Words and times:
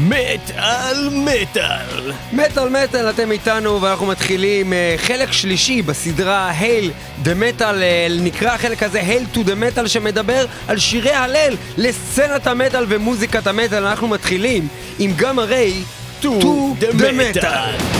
מטאל 0.00 1.08
מטאל. 1.12 2.12
מטאל 2.32 2.68
מטאל, 2.68 3.10
אתם 3.10 3.32
איתנו 3.32 3.82
ואנחנו 3.82 4.06
מתחילים 4.06 4.72
אה, 4.72 4.94
חלק 4.96 5.32
שלישי 5.32 5.82
בסדרה 5.82 6.50
Hail 6.58 6.90
the 7.22 7.34
Metal, 7.34 7.82
נקרא 8.20 8.50
החלק 8.50 8.82
הזה 8.82 9.00
Hail 9.00 9.24
to 9.32 9.42
the 9.42 9.54
Metal 9.54 9.86
שמדבר 9.86 10.46
על 10.68 10.78
שירי 10.78 11.12
הלל 11.12 11.54
לסצנת 11.76 12.46
המטאל 12.46 12.84
ומוזיקת 12.88 13.46
המטאל. 13.46 13.86
אנחנו 13.86 14.08
מתחילים 14.08 14.68
עם 14.98 15.12
Gamma 15.16 15.38
Ray, 15.38 15.82
To 16.20 16.74
the 16.78 17.12
Metal. 17.12 17.97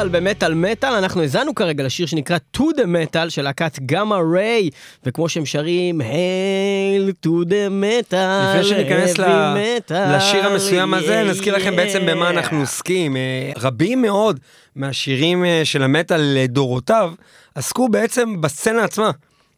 מטאל 0.00 0.20
במטאל 0.20 0.54
מטאל, 0.54 0.92
אנחנו 0.92 1.22
האזנו 1.22 1.54
כרגע 1.54 1.84
לשיר 1.84 2.06
שנקרא 2.06 2.36
To 2.56 2.60
the 2.60 2.80
Metal 2.84 3.28
של 3.30 3.42
להקת 3.42 3.78
גמא 3.86 4.14
ריי, 4.32 4.70
וכמו 5.04 5.28
שהם 5.28 5.46
שרים, 5.46 6.00
Hail 6.00 7.26
to 7.26 7.44
the 7.44 7.70
Metal, 7.82 8.16
לפני 8.50 8.64
שניכנס 8.64 9.18
ל- 9.18 9.24
metal, 9.56 9.94
לשיר 10.16 10.46
המסוים 10.46 10.94
הזה, 10.94 11.22
yeah, 11.22 11.24
נזכיר 11.24 11.56
לכם 11.56 11.76
בעצם 11.76 12.06
במה. 12.06 12.30
אנחנו 12.30 12.60
עוסקים. 12.60 13.16
אה, 13.16 13.52
רבים 13.56 14.02
מאוד 14.02 14.40
מהשירים 14.76 15.44
אה, 15.44 15.60
של 15.64 15.82
המטאל 15.82 16.20
לדורותיו 16.20 17.12
עסקו 17.54 17.88
בעצם 17.88 18.40
בסצנה 18.40 18.84
עצמה. 18.84 19.10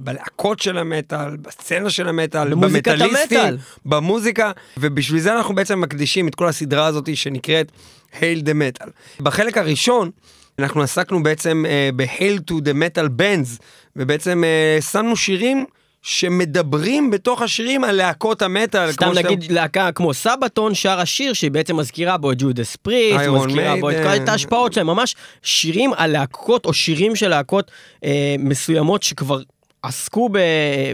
בלהקות 0.05 0.61
של 0.61 0.79
המטאל, 0.79 1.37
בסצנה 1.37 1.91
של 1.91 2.09
המטאל, 2.09 2.55
במטאליסטים. 2.55 3.39
במוזיקה, 3.87 4.51
ובשביל 4.77 5.21
זה 5.21 5.37
אנחנו 5.37 5.55
בעצם 5.55 5.81
מקדישים 5.81 6.29
את 6.29 6.35
כל 6.35 6.49
הסדרה 6.49 6.87
הזאת 6.87 7.17
שנקראת 7.17 7.73
Hail 8.13 8.43
the 8.45 8.53
Metal. 8.83 8.89
בחלק 9.21 9.59
הראשון, 9.59 10.11
אנחנו 10.59 10.83
עסקנו 10.83 11.23
בעצם 11.23 11.65
אה, 11.69 11.91
ב-Hail 11.97 12.41
to 12.51 12.55
the 12.55 12.73
Metal 12.75 13.09
Bands, 13.21 13.63
ובעצם 13.97 14.45
אה, 14.45 14.81
שמנו 14.83 15.17
שירים 15.17 15.65
שמדברים 16.03 17.11
בתוך 17.11 17.43
השירים 17.43 17.85
על 17.85 17.97
להקות 17.97 18.43
המטאל. 18.43 18.93
סתם 18.93 19.05
כמו 19.05 19.15
שאתם- 19.15 19.29
נגיד 19.29 19.53
להקה 19.53 19.93
כמו 19.93 20.15
סבתון 20.15 20.75
שרה 20.75 21.07
שיר 21.07 21.33
שהיא 21.33 21.51
בעצם 21.51 21.77
מזכירה 21.77 22.17
בו 22.17 22.33
את 22.33 22.37
ג'ודס 22.43 22.77
Iron 22.89 23.31
מזכירה 23.31 23.77
בו 23.77 23.91
את 23.91 23.95
כל. 23.97 24.23
את 24.23 24.29
ההשפעות 24.29 24.73
שלהם, 24.73 24.87
ממש 24.87 25.17
שירים 25.43 25.91
על 25.97 26.11
להקות 26.13 26.67
או 26.67 26.73
שירים 26.73 27.17
של 27.17 27.29
להקות 27.29 27.71
אה, 28.05 28.35
מסוימות 28.39 29.03
שכבר 29.03 29.41
עסקו 29.83 30.29
ב... 30.33 30.39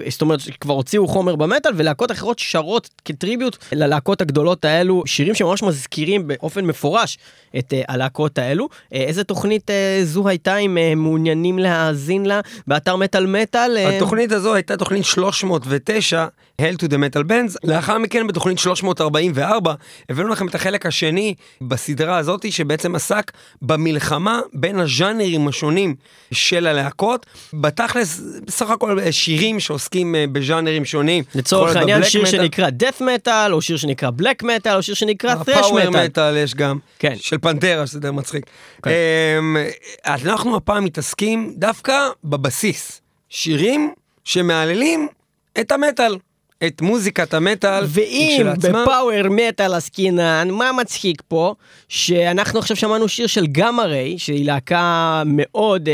זאת 0.09 0.23
אומרת, 0.23 0.41
שכבר 0.41 0.75
הוציאו 0.75 1.09
חומר 1.09 1.37
במטאל, 1.37 1.73
ולהקות 1.77 2.13
אחרות 2.13 2.39
שרות 2.39 2.91
כטריביוט 3.05 3.57
ללהקות 3.73 4.21
הגדולות 4.21 4.65
האלו, 4.65 5.03
שירים 5.07 5.35
שממש 5.35 5.63
מזכירים 5.63 6.27
באופן 6.27 6.65
מפורש 6.65 7.19
את 7.59 7.75
אה, 7.75 7.83
הלהקות 7.89 8.39
האלו. 8.39 8.69
אה, 8.95 9.01
איזה 9.01 9.25
תוכנית 9.25 9.71
אה, 9.71 10.01
זו 10.05 10.29
הייתה, 10.29 10.57
אם 10.57 10.79
אה, 10.79 10.95
מעוניינים 10.95 11.59
להאזין 11.59 12.27
לה, 12.27 12.41
באתר 12.67 12.97
מטאל 12.97 13.27
מטאל? 13.27 13.77
אה, 13.77 13.97
התוכנית 13.97 14.33
הזו 14.33 14.55
הייתה 14.55 14.77
תוכנית 14.77 15.05
309, 15.05 16.27
Hell 16.63 16.77
to 16.83 16.89
the 16.89 16.97
Metal 16.97 17.29
Bands. 17.29 17.57
לאחר 17.65 17.99
מכן 17.99 18.27
בתוכנית 18.27 18.59
344 18.59 19.75
הבאנו 20.09 20.29
לכם 20.29 20.49
את 20.49 20.55
החלק 20.55 20.87
השני 20.87 21.35
בסדרה 21.61 22.19
הזאת 22.19 22.53
שבעצם 22.53 22.95
עסק 22.95 23.33
במלחמה 23.63 24.41
בין 24.53 24.79
הז'אנרים 24.79 25.49
השונים 25.49 25.95
של 26.33 26.67
הלהקות. 26.67 27.27
בתכלס 27.53 28.21
בסך 28.47 28.71
הכל 28.79 29.01
אה, 29.01 29.13
שירים 29.13 29.61
שעוסקים 29.61 30.15
אה, 30.15 30.25
בז'אנרים 30.33 30.85
שונים. 30.85 31.25
לצורך 31.35 31.77
העניין 31.77 32.05
שיר 32.05 32.23
מטאל, 32.23 32.31
שנקרא 32.31 32.69
death 32.69 33.01
metal, 33.01 33.53
או 33.53 33.63
שיר 33.63 33.77
שנקרא 33.77 34.11
black 34.21 34.45
metal, 34.45 34.75
או 34.75 34.83
שיר 34.83 34.95
שנקרא 34.95 35.35
thrash 35.35 35.41
הפאוור 35.41 35.81
metal. 35.81 36.05
מטאל 36.05 36.37
יש 36.37 36.55
גם, 36.55 36.79
כן. 36.99 37.15
של 37.17 37.39
פנטרה 37.39 37.87
שזה 37.87 38.01
די 38.01 38.11
מצחיק. 38.11 38.47
כן. 38.83 38.91
אמ, 39.39 39.57
אנחנו 40.07 40.57
הפעם 40.57 40.85
מתעסקים 40.85 41.53
דווקא 41.57 42.09
בבסיס, 42.25 43.01
שירים 43.29 43.93
שמהללים 44.25 45.09
את 45.61 45.73
המטאל, 45.73 46.17
את 46.67 46.81
מוזיקת 46.81 47.35
המטאל 47.35 47.85
ואם. 47.89 48.47
בפאוור 48.61 49.29
מטאל 49.31 49.75
עסקינן, 49.75 50.49
מה 50.51 50.73
מצחיק 50.73 51.23
פה? 51.29 51.55
שאנחנו 51.89 52.59
עכשיו 52.59 52.77
שמענו 52.77 53.09
שיר 53.09 53.27
של 53.27 53.47
גמא 53.47 53.83
ריי, 53.83 54.19
שהיא 54.19 54.47
להקה 54.47 55.23
מאוד 55.27 55.89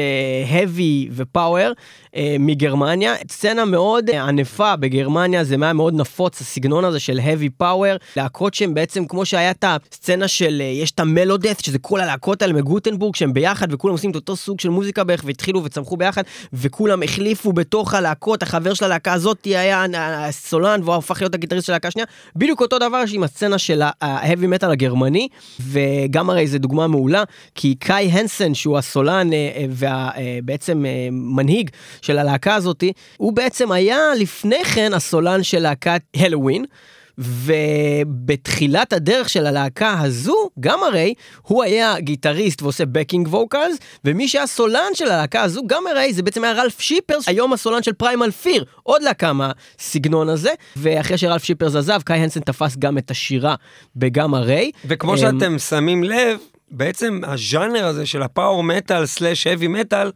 heavy 0.50 1.10
ופאוור 1.10 1.68
uh, 2.14 2.18
מגרמניה. 2.38 3.14
סצנה 3.30 3.64
מאוד 3.64 4.10
uh, 4.10 4.14
ענפה 4.14 4.76
בגרמניה, 4.76 5.44
זה 5.44 5.56
היה 5.60 5.72
מאוד 5.72 5.94
נפוץ, 5.94 6.40
הסגנון 6.40 6.84
הזה 6.84 7.00
של 7.00 7.20
heavy 7.20 7.62
power. 7.62 8.16
להקות 8.16 8.54
שהן 8.54 8.74
בעצם, 8.74 9.06
כמו 9.06 9.24
שהיה 9.24 9.50
את 9.50 9.64
הסצנה 9.66 10.28
של, 10.28 10.62
uh, 10.62 10.82
יש 10.82 10.90
את 10.90 11.00
המלודף, 11.00 11.58
שזה 11.62 11.78
כל 11.78 12.00
הלהקות 12.00 12.42
האלה 12.42 12.52
מגוטנבורג, 12.52 13.14
שהם 13.14 13.32
ביחד 13.32 13.72
וכולם 13.72 13.92
עושים 13.92 14.10
את 14.10 14.16
אותו 14.16 14.36
סוג 14.36 14.60
של 14.60 14.68
מוזיקה 14.68 15.04
בערך, 15.04 15.22
והתחילו 15.24 15.64
וצמחו 15.64 15.96
ביחד, 15.96 16.22
וכולם 16.52 17.02
החליפו 17.02 17.52
בתוך 17.52 17.94
הלהקות, 17.94 18.42
החבר 18.42 18.74
של 18.74 18.84
הלהקה 18.84 19.12
הזאת 19.12 19.44
היה 19.44 19.84
הסולן, 19.94 20.80
והוא 20.82 20.94
הפך 20.94 21.20
להיות 21.20 21.34
הגיטריסט 21.34 21.66
של 21.66 21.72
הלהקה 21.72 21.88
השנייה. 21.88 22.06
בדיוק 22.36 22.60
אותו 22.60 22.78
דבר 22.78 23.02
עם 23.12 23.22
הסצנה 23.22 23.58
של 23.58 23.82
ההאבי 24.00 24.46
מטאל 24.46 24.70
הגרמני, 24.70 25.28
וגם 25.60 26.30
הרי 26.30 26.46
זו 26.46 26.58
דוגמה 26.58 26.86
מעולה, 26.86 27.22
כי 27.54 27.74
קאי 27.74 28.10
הנסן, 28.10 28.54
שהוא 28.54 28.78
הסולן 28.78 29.30
ובעצם 29.70 30.84
מנהיג 31.10 31.70
של 32.04 32.18
הלהקה 32.18 32.54
הזאת, 32.54 32.84
הוא 33.16 33.32
בעצם 33.32 33.72
היה 33.72 33.98
לפני 34.18 34.64
כן 34.64 34.94
הסולן 34.94 35.42
של 35.42 35.58
להקת 35.58 36.00
Helloween. 36.16 36.64
ובתחילת 37.18 38.92
הדרך 38.92 39.28
של 39.28 39.46
הלהקה 39.46 40.00
הזו, 40.00 40.50
Gamma 40.60 40.82
Ray 40.82 41.14
הוא 41.42 41.62
היה 41.62 42.00
גיטריסט 42.00 42.62
ועושה 42.62 42.86
backing 42.86 43.28
vocals, 43.28 43.76
ומי 44.04 44.28
שהיה 44.28 44.46
סולן 44.46 44.94
של 44.94 45.04
הלהקה 45.04 45.42
הזו, 45.42 45.62
Gamma 45.66 45.86
Ray 45.86 46.12
זה 46.12 46.22
בעצם 46.22 46.44
היה 46.44 46.52
רלף 46.52 46.80
שיפרס, 46.80 47.28
היום 47.28 47.52
הסולן 47.52 47.82
של 47.82 47.92
Primal 47.92 48.30
Fear, 48.30 48.64
עוד 48.82 49.02
להקה 49.02 49.32
מהסגנון 49.32 50.28
הזה, 50.28 50.50
ואחרי 50.76 51.18
שרלף 51.18 51.44
שיפרס 51.44 51.74
עזב, 51.74 52.00
קאי 52.04 52.16
הנסן 52.16 52.40
תפס 52.40 52.76
גם 52.78 52.98
את 52.98 53.10
השירה 53.10 53.54
בגם 53.96 54.34
הרי. 54.34 54.70
וכמו 54.84 55.12
אמ, 55.12 55.18
שאתם 55.18 55.58
שמים 55.58 56.04
לב, 56.04 56.38
בעצם 56.70 57.20
הז'אנר 57.26 57.86
הזה 57.86 58.06
של 58.06 58.22
הפאוור 58.22 58.62
מטאל 58.62 59.06
סלאש 59.06 59.46
האבי 59.46 59.68
מטאל, 59.68 60.10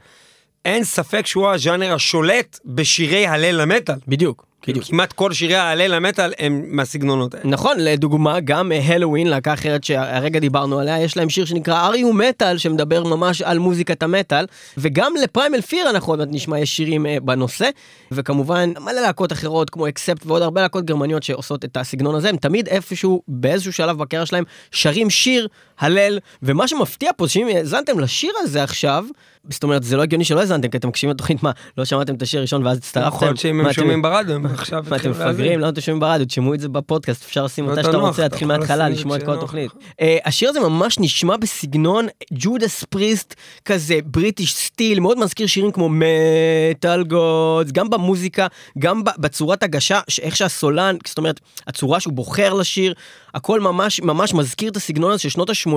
אין 0.64 0.84
ספק 0.84 1.26
שהוא 1.26 1.48
הז'אנר 1.48 1.94
השולט 1.94 2.58
בשירי 2.64 3.26
הלל 3.26 3.60
המטאל. 3.60 3.94
בדיוק, 4.08 4.48
בדיוק. 4.68 4.84
כמעט 4.84 5.12
כל 5.12 5.32
שירי 5.32 5.54
ההלל 5.54 5.94
המטאל 5.94 6.32
הם 6.38 6.64
מהסגנונות 6.66 7.34
האלה. 7.34 7.50
נכון, 7.50 7.76
לדוגמה, 7.80 8.40
גם 8.40 8.72
הלואוין, 8.84 9.26
להקה 9.26 9.52
אחרת 9.52 9.84
שהרגע 9.84 10.38
דיברנו 10.38 10.78
עליה, 10.78 11.02
יש 11.02 11.16
להם 11.16 11.28
שיר 11.28 11.44
שנקרא 11.44 11.86
אריו 11.86 12.12
מטאל, 12.12 12.58
שמדבר 12.58 13.04
ממש 13.04 13.42
על 13.42 13.58
מוזיקת 13.58 14.02
המטאל, 14.02 14.46
וגם 14.78 15.12
לפריימל 15.22 15.60
פיר 15.60 15.90
אנחנו 15.90 16.12
עוד 16.12 16.18
מעט 16.18 16.28
נשמע, 16.30 16.58
יש 16.58 16.76
שירים 16.76 17.06
אה, 17.06 17.16
בנושא, 17.22 17.68
וכמובן 18.12 18.72
מלא 18.80 19.00
להקות 19.00 19.32
אחרות 19.32 19.70
כמו 19.70 19.88
אקספט 19.88 20.26
ועוד 20.26 20.42
הרבה 20.42 20.62
להקות 20.62 20.84
גרמניות 20.84 21.22
שעושות 21.22 21.64
את 21.64 21.76
הסגנון 21.76 22.14
הזה, 22.14 22.28
הם 22.28 22.36
תמיד 22.36 22.68
איפשהו, 22.68 23.22
באיזשהו 23.28 23.72
שלב 23.72 23.98
בקריירה 23.98 24.26
שלהם, 24.26 24.44
שרים 24.70 25.10
שיר, 25.10 25.48
הלל, 25.78 26.18
ומה 26.42 26.68
שמפתיע 26.68 27.10
פה, 27.16 27.28
שאם 27.28 27.46
האזנתם 27.54 28.00
לשיר 28.00 28.32
הזה 28.42 28.62
עכשיו, 28.62 29.04
זאת 29.50 29.62
אומרת, 29.62 29.82
זה 29.82 29.96
לא 29.96 30.02
הגיוני 30.02 30.24
שלא 30.24 30.40
האזנתם, 30.40 30.68
כי 30.68 30.76
אתם 30.76 30.88
מקשיבים 30.88 31.14
לתוכנית, 31.14 31.42
מה, 31.42 31.50
לא 31.78 31.84
שמעתם 31.84 32.14
את 32.14 32.22
השיר 32.22 32.40
הראשון 32.40 32.66
ואז 32.66 32.78
הצטרפתם? 32.78 33.08
יכול 33.16 33.28
להיות 33.28 33.38
שאם 33.38 33.56
מה, 33.56 33.62
הם 33.62 33.66
אתם- 33.70 33.74
שומעים 33.74 34.02
ברדיו, 34.02 34.34
הם 34.34 34.46
עכשיו 34.46 34.78
מה, 34.90 34.96
אתם 34.96 35.10
התחילו 35.10 35.24
להאזין. 35.24 35.30
מפגרים? 35.40 35.60
למה 35.60 35.68
אתם 35.68 35.80
שומעים 35.80 36.00
ברדיו? 36.00 36.26
תשמעו 36.26 36.54
את 36.54 36.60
זה 36.60 36.68
בפודקאסט, 36.68 37.24
אפשר 37.24 37.44
לשים 37.44 37.66
מתי 37.66 37.82
שאתה 37.82 37.96
רוצה, 37.96 38.22
להתחיל 38.22 38.48
מההתחלה, 38.48 38.88
לשמוע 38.88 39.16
את 39.16 39.22
כל. 39.22 39.32
התוכנית. 39.32 39.70
אה, 40.00 40.16
השיר 40.24 40.48
הזה 40.48 40.60
ממש 40.60 40.98
נשמע 40.98 41.36
בסגנון 41.36 42.06
ג'ודס 42.32 42.84
פריסט, 42.84 43.34
כזה 43.64 43.98
בריטיש 44.04 44.54
סטיל, 44.54 45.00
מאוד 45.00 45.18
מזכיר 45.18 45.46
שירים 45.46 45.72
כמו 45.72 45.88
מטאל 45.92 47.04
גודס, 47.04 47.72
גם 47.72 47.90
במוזיקה, 47.90 48.46
גם 48.78 49.02
בצורת 49.18 49.62
הגשה, 49.62 50.00
איך 50.22 50.36
שהסולן, 50.36 50.96
זאת 51.06 51.18
אומרת, 51.18 51.40
הצורה 51.66 52.00
שהוא 52.00 52.12
בוחר 52.12 52.54
לשיר, 52.54 52.94
הכל 53.34 53.60
ממש 53.60 54.00
ממש 54.00 54.34
מזכיר 54.34 54.70
את 54.70 54.76
הסגנון 54.76 55.12
הזה 55.12 55.22
של 55.22 55.28
שנות 55.28 55.50
ה-80, 55.50 55.72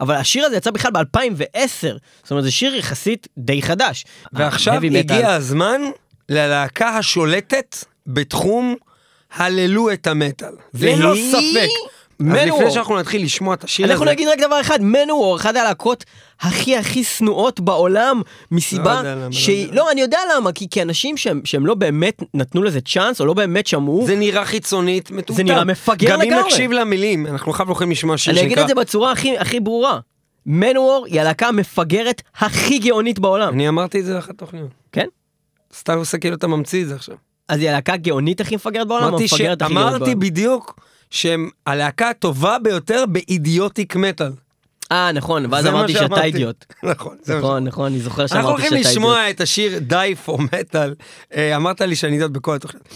אבל 0.00 0.14
השיר 0.14 0.44
הזה 0.44 0.56
יצא 0.56 0.70
בכלל 0.70 0.90
ב-2010, 0.92 1.98
זאת 2.22 2.30
אומרת, 2.30 2.44
זה 2.44 2.50
שיר 2.50 2.74
יחסית 2.74 3.28
די 3.38 3.62
חדש. 3.62 4.04
ועכשיו. 4.32 4.74
הגיע 4.84 5.32
הזמן 5.32 5.80
ללהקה 6.28 6.88
השולטת 6.88 7.84
בתחום 8.06 8.74
הללו 9.34 9.92
את 9.92 10.06
המטאל. 10.06 10.48
ללא 10.74 11.08
והיא 11.08 11.68
ספק. 12.22 12.30
אז. 12.38 12.48
לפני 12.48 12.70
שאנחנו 12.70 12.98
נתחיל 12.98 13.22
לשמוע 13.22 13.54
את 13.54 13.64
השיר 13.64 13.84
הזה... 13.84 13.92
אנחנו 13.92 14.06
נגיד 14.06 14.28
רק 14.28 14.38
דבר 14.38 14.60
אחד, 14.60 14.82
מנוור, 14.82 15.36
אחת 15.36 15.56
הלהקות 15.56 16.04
הכי 16.40 16.76
הכי 16.76 17.04
שנואות 17.04 17.60
בעולם, 17.60 18.22
מסיבה 18.50 19.02
לא 19.02 19.14
לא 19.14 19.32
שהיא... 19.32 19.72
לא, 19.72 19.90
אני 19.90 20.00
יודע 20.00 20.18
למה, 20.36 20.50
כי 20.52 20.82
אנשים 20.82 21.16
שהם 21.44 21.66
לא 21.66 21.74
באמת 21.74 22.22
נתנו 22.34 22.62
לזה 22.62 22.80
צ'אנס, 22.80 23.20
או 23.20 23.26
לא 23.26 23.34
באמת 23.34 23.66
שמעו, 23.66 24.06
זה 24.06 24.16
נראה 24.16 24.44
חיצונית 24.44 25.10
מטומטם. 25.10 25.44
נראה 25.44 25.64
מפגר 25.64 26.08
גם 26.08 26.20
אם 26.22 26.28
לגמרי. 26.28 26.44
נקשיב 26.44 26.72
למילים, 26.72 27.26
אנחנו 27.26 27.52
עכשיו 27.52 27.66
הולכים 27.66 27.90
לשמוע 27.90 28.18
שיר 28.18 28.32
אני 28.32 28.40
אגיד 28.40 28.50
שנקרא... 28.50 28.62
את 28.62 28.68
זה 28.68 28.74
בצורה 28.74 29.12
הכי 29.38 29.60
ברורה. 29.60 29.98
מנוור 30.46 31.06
היא 31.08 31.20
הלהקה 31.20 31.48
המפגרת 31.48 32.22
הכי 32.36 32.78
גאונית 32.78 33.18
בעולם, 33.18 33.54
אני 33.54 33.68
אמרתי 33.68 34.00
את 34.00 34.04
זה 34.04 34.14
לאחת 34.14 34.30
התוכניות. 34.30 34.70
כן? 34.92 35.06
סתם 35.74 35.98
עושה 35.98 36.18
כאילו 36.18 36.36
אתה 36.36 36.46
ממציא 36.46 36.82
את 36.82 36.88
זה 36.88 36.94
עכשיו. 36.94 37.16
אז 37.48 37.60
היא 37.60 37.70
הלהקה 37.70 37.92
הגאונית 37.92 38.40
הכי 38.40 38.54
מפגרת 38.54 38.88
בעולם, 38.88 39.04
אמרתי 39.04 39.22
המפגרת 39.22 39.62
הכי 39.62 39.74
גאונית 39.74 39.98
בעולם? 39.98 40.20
בדיוק 40.20 40.80
שהם 41.10 41.50
הלהקה 41.66 42.10
הטובה 42.10 42.56
ביותר 42.62 43.04
באידיוטיק 43.08 43.96
מטאל. 43.96 44.32
אה, 44.92 45.12
נכון, 45.12 45.46
ואז 45.52 45.66
אמרתי 45.66 45.92
שאתה. 45.92 46.24
אידיוט. 46.24 46.64
נכון, 46.82 47.16
זה 47.22 47.38
נכון, 47.38 47.64
נכון, 47.64 47.86
אני 47.92 48.00
זוכר 48.00 48.22
אנחנו 48.22 48.36
שאמרתי 48.36 48.50
הולכים 48.50 48.66
שאתה 48.68 48.76
אידיוט. 48.76 48.92
לשמוע 48.92 49.30
את 49.30 49.40
השיר 49.40 49.80
Die 49.90 50.28
for 50.28 50.38
Metal. 50.40 51.04
אה, 51.36 51.56
אמרת 51.56 51.80
לי 51.80 51.96
שאני 51.96 52.12
אידיוט 52.12 52.30
בכל 52.30 52.54
התוכניות. 52.56 52.88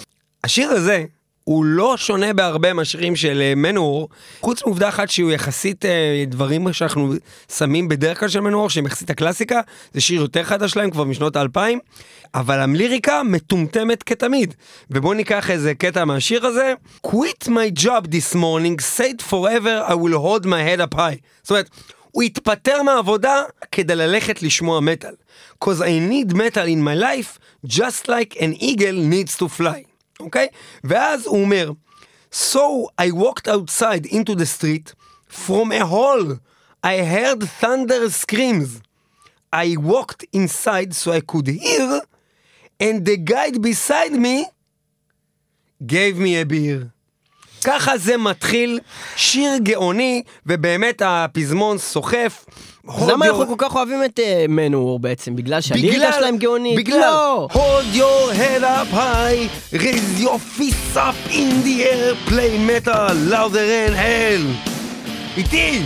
השיר 0.44 0.70
הזה 0.70 1.04
הוא 1.50 1.64
לא 1.64 1.96
שונה 1.96 2.32
בהרבה 2.32 2.72
מהשירים 2.72 3.16
של 3.16 3.40
אה, 3.40 3.54
מנוור, 3.56 4.08
חוץ 4.40 4.62
מעובדה 4.62 4.88
אחת 4.88 5.10
שהוא 5.10 5.30
יחסית 5.30 5.84
אה, 5.84 6.24
דברים 6.26 6.72
שאנחנו 6.72 7.14
שמים 7.56 7.88
בדרך 7.88 8.20
כלל 8.20 8.28
של 8.28 8.40
מנוור, 8.40 8.70
שהם 8.70 8.86
יחסית 8.86 9.10
הקלאסיקה, 9.10 9.60
זה 9.94 10.00
שיר 10.00 10.20
יותר 10.20 10.44
חדש 10.44 10.70
שלהם 10.70 10.90
כבר 10.90 11.04
משנות 11.04 11.36
האלפיים, 11.36 11.78
אבל 12.34 12.58
הליריקה 12.60 13.22
מטומטמת 13.22 14.02
כתמיד. 14.02 14.54
ובואו 14.90 15.14
ניקח 15.14 15.50
איזה 15.50 15.74
קטע 15.74 16.04
מהשיר 16.04 16.46
הזה. 16.46 16.74
Quit 17.06 17.48
my 17.48 17.82
job 17.82 18.06
this 18.06 18.34
morning, 18.34 18.98
said 18.98 19.22
forever 19.30 19.88
I 19.88 19.94
will 19.94 20.18
hold 20.18 20.46
my 20.46 20.62
head 20.68 20.80
up 20.80 20.94
high. 20.94 21.18
זאת 21.42 21.50
אומרת, 21.50 21.70
הוא 22.10 22.22
התפטר 22.22 22.82
מהעבודה 22.82 23.42
כדי 23.72 23.94
ללכת 23.94 24.42
לשמוע 24.42 24.80
מטאל. 24.80 25.14
Cause 25.64 25.80
I 25.80 26.10
need 26.10 26.32
metal 26.32 26.66
in 26.66 26.82
my 26.84 27.02
life, 27.02 27.38
just 27.66 28.08
like 28.08 28.36
an 28.40 28.62
eagle 28.62 29.10
needs 29.12 29.36
to 29.36 29.48
fly. 29.60 29.89
אוקיי? 30.20 30.46
ואז 30.84 31.26
הוא 31.26 31.42
אומר, 31.42 31.72
So 32.32 32.88
I 32.96 33.10
walked 33.10 33.48
outside 33.48 34.06
into 34.06 34.34
the 34.36 34.46
street, 34.46 34.94
from 35.28 35.72
a 35.72 35.84
hall 35.84 36.38
I 36.82 36.98
heard 36.98 37.42
thunder 37.60 38.08
screams. 38.08 38.80
I 39.52 39.76
walked 39.76 40.24
inside 40.32 40.94
so 40.94 41.12
I 41.12 41.20
could 41.20 41.48
hear, 41.48 42.00
and 42.78 43.04
the 43.04 43.16
guide 43.16 43.60
beside 43.60 44.12
me 44.12 44.46
gave 45.84 46.16
me 46.16 46.36
a 46.36 46.44
beer. 46.44 46.90
ככה 47.64 47.98
זה 47.98 48.16
מתחיל, 48.16 48.80
שיר 49.16 49.56
גאוני, 49.62 50.22
ובאמת 50.46 51.02
הפזמון 51.04 51.78
סוחף. 51.78 52.44
אז 52.96 53.08
למה 53.08 53.24
Hold 53.24 53.28
אנחנו 53.28 53.42
your- 53.42 53.46
כל 53.46 53.54
כך 53.58 53.74
אוהבים 53.76 54.04
את 54.04 54.20
מנוור 54.48 54.98
בעצם? 54.98 55.36
בגלל 55.36 55.60
שהליריקה 55.60 56.12
שלהם 56.12 56.36
גאונית? 56.36 56.76
בגלל, 56.78 56.98
לא! 57.00 57.48
hold 57.52 57.96
your 57.96 58.34
head 58.34 58.62
up 58.62 58.94
high, 58.94 59.74
raise 59.76 60.22
your 60.22 60.38
fists 60.58 60.96
up 60.96 61.32
in 61.32 61.64
the 61.66 61.82
air, 61.82 62.30
play 62.30 62.58
metal, 62.70 63.14
louder 63.30 63.64
than 63.72 63.92
hell. 63.94 64.70
איתי! 65.36 65.82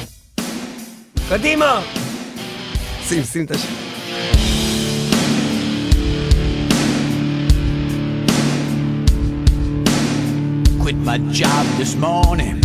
קדימה! 1.29 1.81
שים, 3.09 3.23
שים 3.25 3.45
את 3.45 3.51
השיר. 3.51 3.71
Quit 10.81 10.97
my 10.97 11.19
job 11.33 11.65
this 11.79 11.95
morning. 11.97 12.61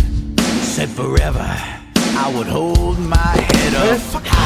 Said 0.62 0.90
forever 0.90 1.79
I 2.22 2.28
would 2.36 2.48
hold 2.48 2.98
my 2.98 3.16
head 3.16 3.74
up 3.74 4.39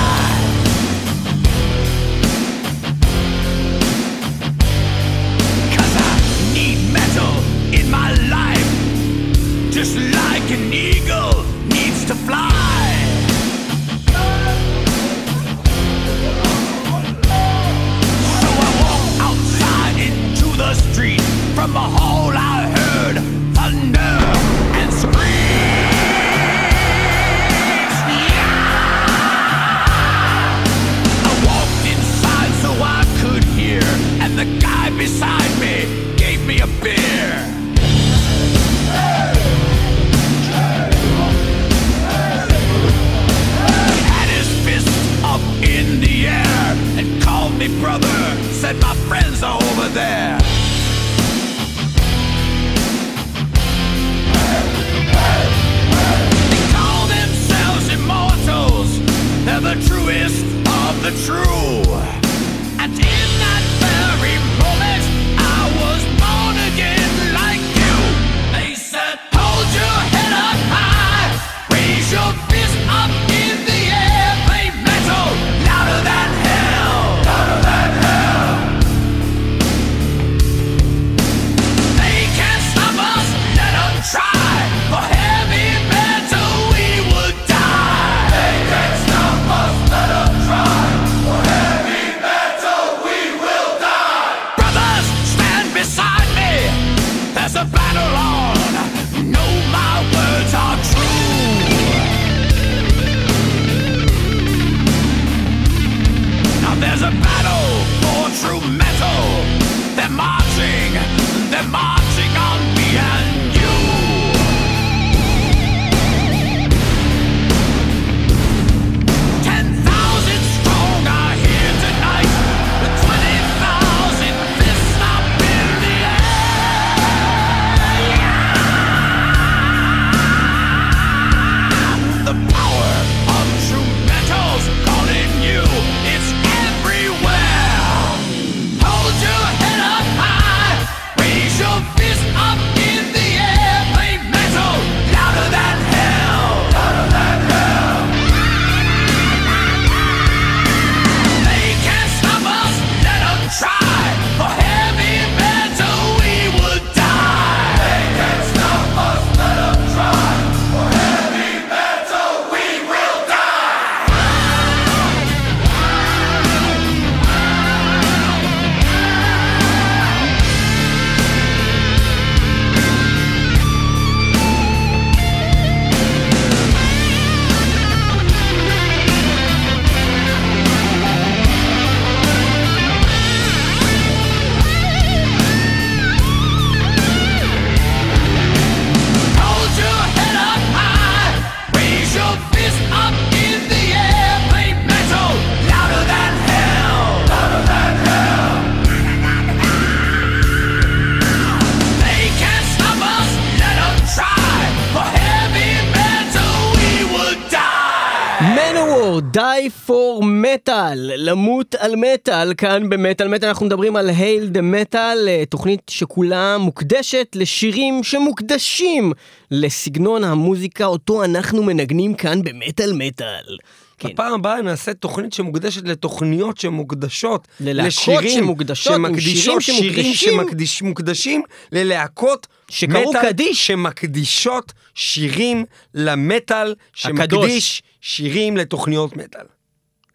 מנוור, 209.14 209.33
die 209.35 209.88
for 209.88 210.23
metal, 210.25 210.71
למות 210.97 211.75
על 211.75 211.94
מטאל, 211.97 212.54
כאן 212.54 212.88
במטאל 212.90 213.28
מטאל 213.28 213.49
אנחנו 213.49 213.66
מדברים 213.66 213.97
על 213.97 214.09
הייל 214.11 214.47
דה 214.49 214.62
מטאל, 214.62 215.28
תוכנית 215.49 215.80
שכולה 215.90 216.59
מוקדשת 216.59 217.26
לשירים 217.35 218.02
שמוקדשים 218.02 219.12
לסגנון 219.50 220.25
המוזיקה 220.25 220.85
אותו 220.85 221.25
אנחנו 221.25 221.62
מנגנים 221.62 222.14
כאן 222.14 222.42
במטאל 222.42 222.92
מטאל. 222.92 223.56
כן. 223.99 224.09
בפעם 224.09 224.33
הבאה 224.35 224.62
נעשה 224.62 224.94
תוכנית 224.94 225.33
שמוקדשת 225.33 225.88
לתוכניות 225.88 226.59
שמוקדשות 226.59 227.49
ללהקות 227.61 227.87
לשירים 227.87 228.30
שמוקדשות 228.40 228.92
שמקדישות 228.94 229.62
שירים 229.62 230.14
שמוקדשים. 230.14 231.42
שמקדיש- 231.42 231.68
ללהקות 231.73 232.47
שקראו 232.68 233.11
מטאל 233.11 233.23
קדיש. 233.23 233.66
שמקדישות 233.66 234.73
שירים 234.94 235.64
למטאל 235.94 236.75
שמקדיש 236.94 237.83
שירים 238.04 238.56
לתוכניות 238.56 239.16
מטאל. 239.16 239.46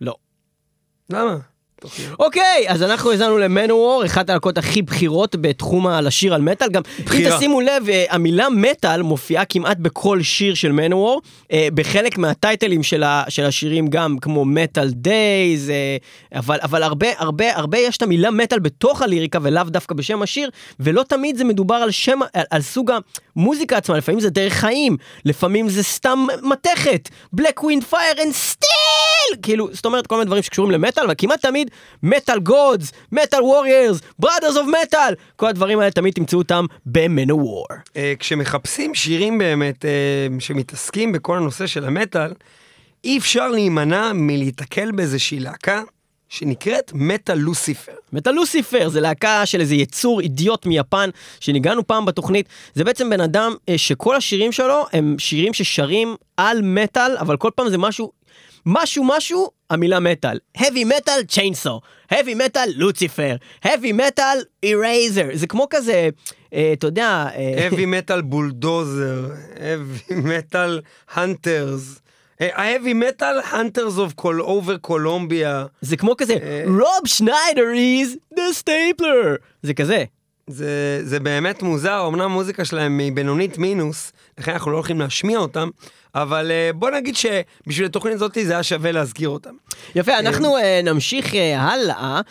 לא. 0.01 0.15
למה? 1.09 1.37
תוכניות. 1.79 2.19
אוקיי, 2.19 2.65
אז 2.67 2.83
אנחנו 2.83 3.11
האזנו 3.11 3.37
למנוור, 3.37 4.03
אחת 4.05 4.29
הלהקות 4.29 4.57
הכי 4.57 4.81
בכירות 4.81 5.35
בתחום 5.41 5.87
ה- 5.87 6.01
לשיר 6.01 6.33
על 6.33 6.41
מטאל. 6.41 6.67
גם 6.69 6.81
אם. 7.13 7.29
תשימו 7.37 7.61
לב, 7.61 7.89
אה, 7.89 8.05
המילה 8.09 8.49
מטאל 8.49 9.01
מופיעה 9.01 9.45
כמעט 9.45 9.77
בכל 9.77 10.21
שיר 10.21 10.53
של 10.53 10.71
מנוור. 10.71 11.21
אה, 11.51 11.67
בחלק 11.73 12.17
מהטייטלים 12.17 12.83
של, 12.83 13.03
ה, 13.03 13.23
של 13.29 13.45
השירים 13.45 13.87
גם, 13.87 14.17
כמו 14.21 14.45
מטאל 14.45 14.89
דייז, 14.89 15.71
אבל, 16.35 16.57
אבל 16.63 16.83
הרבה, 16.83 17.07
הרבה, 17.17 17.55
הרבה 17.55 17.77
יש 17.77 17.97
את 17.97 18.01
המילה 18.01 18.31
מטאל 18.31 18.59
בתוך 18.59 19.01
הליריקה 19.01 19.39
ולאו 19.41 19.63
דווקא 19.63 19.95
בשם 19.95 20.21
השיר, 20.21 20.49
ולא 20.79 21.03
תמיד 21.03 21.37
זה 21.37 21.43
מדובר 21.43 21.75
על 21.75 21.91
שם, 21.91 22.19
על, 22.33 22.43
על 22.51 22.61
סוג 22.61 22.91
המוזיקה 23.35 23.77
עצמה, 23.77 23.97
לפעמים 23.97 24.19
זה 24.19 24.29
דרך 24.29 24.53
חיים, 24.53 24.97
לפעמים 25.25 25.69
זה 25.69 25.83
סתם 25.83 26.27
מתכת, 26.41 27.09
Black 27.41 27.59
Wind, 27.59 27.93
Fire 27.93 28.17
and 28.17 28.33
Steel, 28.53 29.08
כאילו, 29.41 29.69
זאת 29.71 29.85
אומרת 29.85 30.07
כל 30.07 30.15
מיני 30.15 30.25
דברים 30.25 30.43
שקשורים 30.43 30.71
למטאל, 30.71 31.03
אבל 31.03 31.13
כמעט 31.17 31.41
תמיד 31.41 31.71
metal 32.03 32.39
gods, 32.39 32.91
metal 33.11 33.43
warriors, 33.43 33.99
brothers 34.19 34.57
of 34.57 34.67
metal, 34.83 35.13
כל 35.35 35.47
הדברים 35.47 35.79
האלה 35.79 35.91
תמיד 35.91 36.13
תמצאו 36.13 36.37
אותם 36.37 36.65
ב 36.85 36.94
Manowar. 36.94 37.65
אה, 37.95 38.13
כשמחפשים 38.19 38.95
שירים 38.95 39.37
באמת 39.37 39.85
אה, 39.85 39.89
שמתעסקים 40.39 41.11
בכל 41.11 41.37
הנושא 41.37 41.67
של 41.67 41.85
המטאל, 41.85 42.31
אי 43.03 43.17
אפשר 43.17 43.47
להימנע 43.47 44.11
מלהיתקל 44.13 44.91
באיזושהי 44.91 45.39
להקה 45.39 45.81
שנקראת 46.29 46.91
Metalucifer. 46.93 47.91
Metalucifer 48.13 48.89
זה 48.89 49.01
להקה 49.01 49.45
של 49.45 49.61
איזה 49.61 49.75
יצור 49.75 50.19
אידיוט 50.19 50.65
מיפן 50.65 51.09
שניגענו 51.39 51.87
פעם 51.87 52.05
בתוכנית 52.05 52.49
זה 52.73 52.83
בעצם 52.83 53.09
בן 53.09 53.21
אדם 53.21 53.55
אה, 53.69 53.77
שכל 53.77 54.15
השירים 54.15 54.51
שלו 54.51 54.85
הם 54.93 55.15
שירים 55.19 55.53
ששרים 55.53 56.15
על 56.37 56.61
מטאל 56.61 57.17
אבל 57.17 57.37
כל 57.37 57.49
פעם 57.55 57.69
זה 57.69 57.77
משהו 57.77 58.11
משהו 58.71 59.03
משהו 59.07 59.49
המילה 59.69 59.99
מטאל 59.99 60.37
heavy 60.57 60.85
metal 60.85 61.35
chainsaw. 61.35 61.79
Heavy 62.13 62.35
metal 62.39 62.69
לוציפר 62.75 63.35
heavy 63.65 63.93
metal 63.97 64.65
eraser. 64.65 65.33
זה 65.33 65.47
כמו 65.47 65.67
כזה 65.69 66.09
אה, 66.53 66.73
אתה 66.73 66.87
יודע 66.87 67.27
אה, 67.35 67.69
heavy 67.69 68.09
metal 68.09 68.21
בולדוזר, 68.21 69.29
heavy 69.55 70.11
metal 70.11 70.81
hunters, 71.15 71.99
אה, 72.41 72.75
heavy 72.75 72.93
metal 72.93 73.53
hunters 73.53 73.97
of 73.97 74.13
כל 74.15 74.41
over 74.41 74.77
קולומביה. 74.81 75.65
זה 75.81 75.97
כמו 75.97 76.17
כזה 76.17 76.33
אה. 76.33 76.63
רוב 76.67 77.05
שניידר 77.05 77.63
is 77.73 78.35
the 78.35 78.63
stapler. 78.63 79.37
זה 79.63 79.73
כזה. 79.73 80.03
זה, 80.47 81.01
זה 81.03 81.19
באמת 81.19 81.61
מוזר, 81.61 82.05
אמנם 82.07 82.21
המוזיקה 82.21 82.65
שלהם 82.65 82.99
היא 82.99 83.11
בינונית 83.11 83.57
מינוס, 83.57 84.11
לכן 84.37 84.51
אנחנו 84.51 84.71
לא 84.71 84.75
הולכים 84.75 84.99
להשמיע 84.99 85.39
אותם, 85.39 85.69
אבל 86.15 86.51
אה, 86.51 86.69
בוא 86.75 86.89
נגיד 86.89 87.15
שבשביל 87.15 87.85
התוכנית 87.85 88.15
הזאת 88.15 88.37
זה 88.43 88.53
היה 88.53 88.63
שווה 88.63 88.91
להזכיר 88.91 89.29
אותם. 89.29 89.53
יפה, 89.95 90.19
אנחנו 90.19 90.57
אה, 90.57 90.81
נמשיך 90.83 91.35
אה, 91.35 91.61
הלאה. 91.61 92.21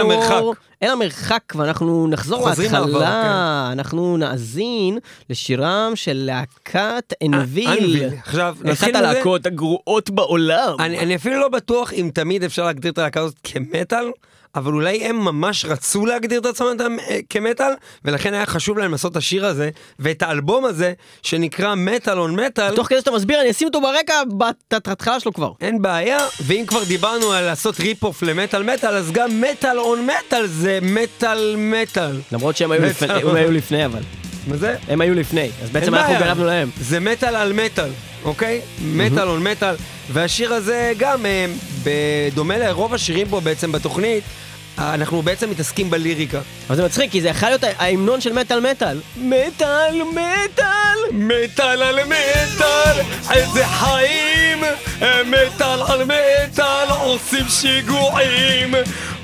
המרחק. 0.00 0.60
אל 0.82 0.90
המרחק, 0.90 1.52
ואנחנו 1.54 2.08
נחזור 2.08 2.48
להתחלה. 2.48 2.80
לעבר, 2.80 3.72
אנחנו 3.72 4.16
נאזין 4.16 4.98
לשירם 5.30 5.92
של 5.94 6.22
להקת. 6.26 7.12
אנביל. 7.26 8.08
עכשיו, 8.18 8.56
אחת 8.72 8.94
הלהקות 8.94 9.46
הגרועות 9.46 10.10
בעולם. 10.10 10.76
אני 10.78 11.16
אפילו 11.16 11.40
לא 11.40 11.48
בטוח 11.48 11.92
אם 11.92 12.10
תמיד 12.14 12.44
אפשר 12.44 12.64
להגדיר 12.64 12.92
את 12.92 12.98
הלהקה 12.98 13.20
הזאת 13.20 13.34
כמטאל, 13.44 14.10
אבל 14.54 14.72
אולי 14.72 15.04
הם 15.04 15.16
ממש 15.16 15.64
רצו 15.64 16.06
להגדיר 16.06 16.40
את 16.40 16.46
עצמם 16.46 16.76
כמטאל, 17.30 17.72
ולכן 18.04 18.34
היה 18.34 18.46
חשוב 18.46 18.78
להם 18.78 18.92
לעשות 18.92 19.12
את 19.12 19.16
השיר 19.16 19.46
הזה, 19.46 19.70
ואת 19.98 20.22
האלבום 20.22 20.64
הזה, 20.64 20.92
שנקרא 21.22 21.74
Metal 21.74 22.18
on 22.18 22.40
Metal. 22.40 22.76
תוך 22.76 22.88
כדי 22.88 22.98
שאתה 22.98 23.10
מסביר, 23.10 23.40
אני 23.40 23.50
אשים 23.50 23.68
אותו 23.68 23.80
ברקע 23.80 24.22
בהתחלה 24.86 25.20
שלו 25.20 25.32
כבר. 25.32 25.52
אין 25.60 25.82
בעיה, 25.82 26.18
ואם 26.46 26.64
כבר 26.66 26.84
דיברנו 26.84 27.32
על 27.32 27.44
לעשות 27.44 27.80
rip-off 27.80 28.22
למטאל 28.22 28.62
מטאל, 28.62 28.94
אז 28.94 29.12
גם 29.12 29.40
Metal 29.40 29.78
on 29.78 30.06
Metal 30.06 30.46
זה 30.46 30.78
מטאל 30.82 31.54
מטאל. 31.58 32.20
למרות 32.32 32.56
שהם 32.56 32.70
היו 32.70 32.82
לפני. 32.82 33.12
הם 33.12 33.34
היו 33.34 33.50
לפני 33.50 33.84
אבל. 33.84 34.02
מה 34.46 34.56
זה? 34.56 34.76
הם 34.88 35.00
היו 35.00 35.14
לפני, 35.14 35.50
אז 35.62 35.70
בעצם 35.70 35.94
אנחנו. 35.94 36.14
גנבנו 36.14 36.44
להם. 36.44 36.70
זה 36.80 37.00
מטאל 37.00 37.36
על 37.36 37.52
מטאל, 37.52 37.90
אוקיי? 38.24 38.60
Metal 38.84 39.28
on 39.28 39.42
Metal. 39.42 39.74
והשיר 40.12 40.54
הזה 40.54 40.92
גם, 40.98 41.26
אה, 41.26 41.46
בדומה 41.84 42.58
לרוב 42.58 42.94
השירים 42.94 43.28
פה 43.28 43.40
בעצם 43.40 43.72
בתוכנית, 43.72 44.24
אה, 44.78 44.94
אנחנו 44.94 45.22
בעצם 45.22 45.50
מתעסקים 45.50 45.90
בליריקה. 45.90 46.40
אבל 46.68 46.76
זה 46.76 46.84
מצחיק, 46.84 47.10
כי 47.10 47.20
זה 47.20 47.28
יכול 47.28 47.48
להיות 47.48 47.64
ההמנון 47.78 48.20
של 48.20 48.32
מטאל 48.32 48.60
מטאל. 48.70 49.00
מטאל 49.16 50.02
מטאל! 50.12 50.98
מטאל 51.12 51.82
על 51.82 51.98
מטאל, 52.04 53.00
איזה 53.30 53.66
חיים! 53.66 54.58
מטאל 55.26 55.82
על 55.88 56.04
מטאל, 56.04 56.90
עושים 57.00 57.48
שיגועים! 57.48 58.74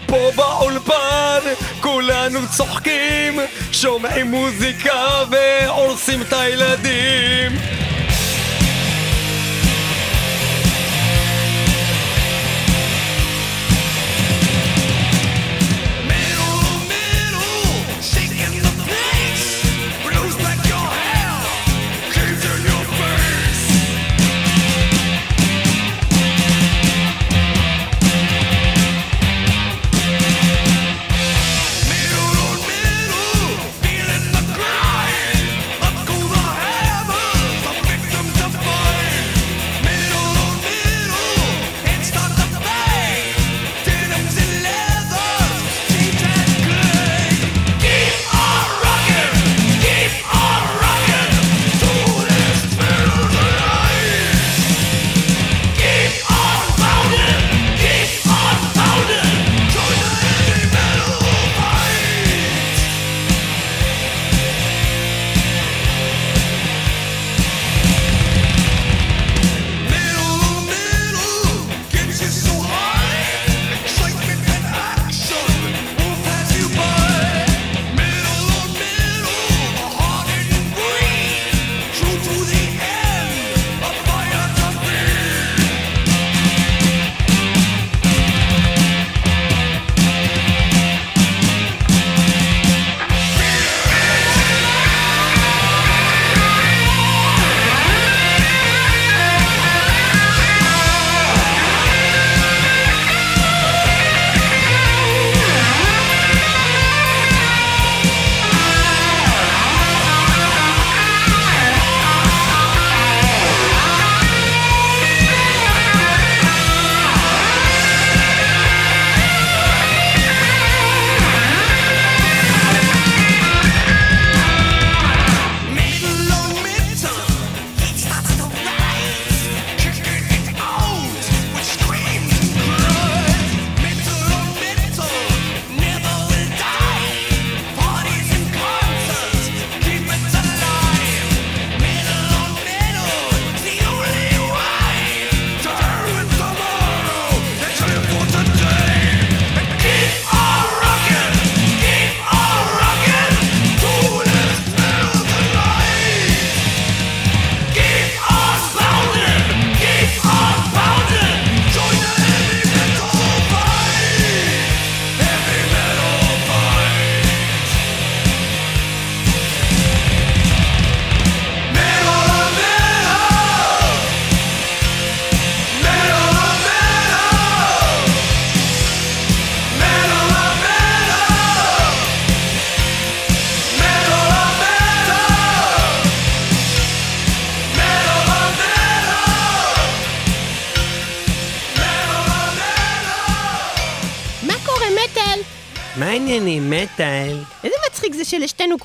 פה 0.06 0.30
באולפן 0.36 1.40
כולנו 1.80 2.38
צוחקים, 2.56 3.40
שומעים 3.72 4.30
מוזיקה 4.30 5.24
והורסים 5.30 6.22
את 6.22 6.32
הילדים! 6.32 7.52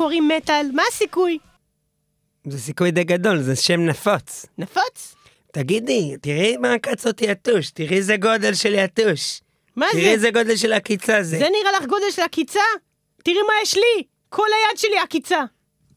קוראים 0.01 0.27
מטאל, 0.27 0.69
מה 0.73 0.83
הסיכוי? 0.91 1.37
זה 2.47 2.59
סיכוי 2.59 2.91
די 2.91 3.03
גדול, 3.03 3.41
זה 3.41 3.55
שם 3.55 3.79
נפוץ. 3.85 4.45
נפוץ? 4.57 5.15
תגידי, 5.51 6.15
תראי 6.21 6.57
מה 6.57 6.73
עקצות 6.73 7.21
יתוש, 7.21 7.71
תראי 7.71 7.97
איזה 7.97 8.17
גודל 8.17 8.53
של 8.53 8.73
יתוש. 8.73 9.41
מה 9.75 9.85
תראי 9.91 10.03
זה? 10.03 10.09
איזה 10.09 10.31
גודל 10.31 10.55
של 10.55 10.73
עקיצה 10.73 11.23
זה. 11.23 11.37
זה 11.37 11.47
נראה 11.61 11.71
לך 11.79 11.85
גודל 11.85 12.11
של 12.11 12.21
עקיצה? 12.21 12.59
תראי 13.23 13.41
מה 13.47 13.53
יש 13.63 13.75
לי! 13.75 14.03
כל 14.29 14.45
היד 14.45 14.77
שלי 14.77 14.97
עקיצה. 15.03 15.39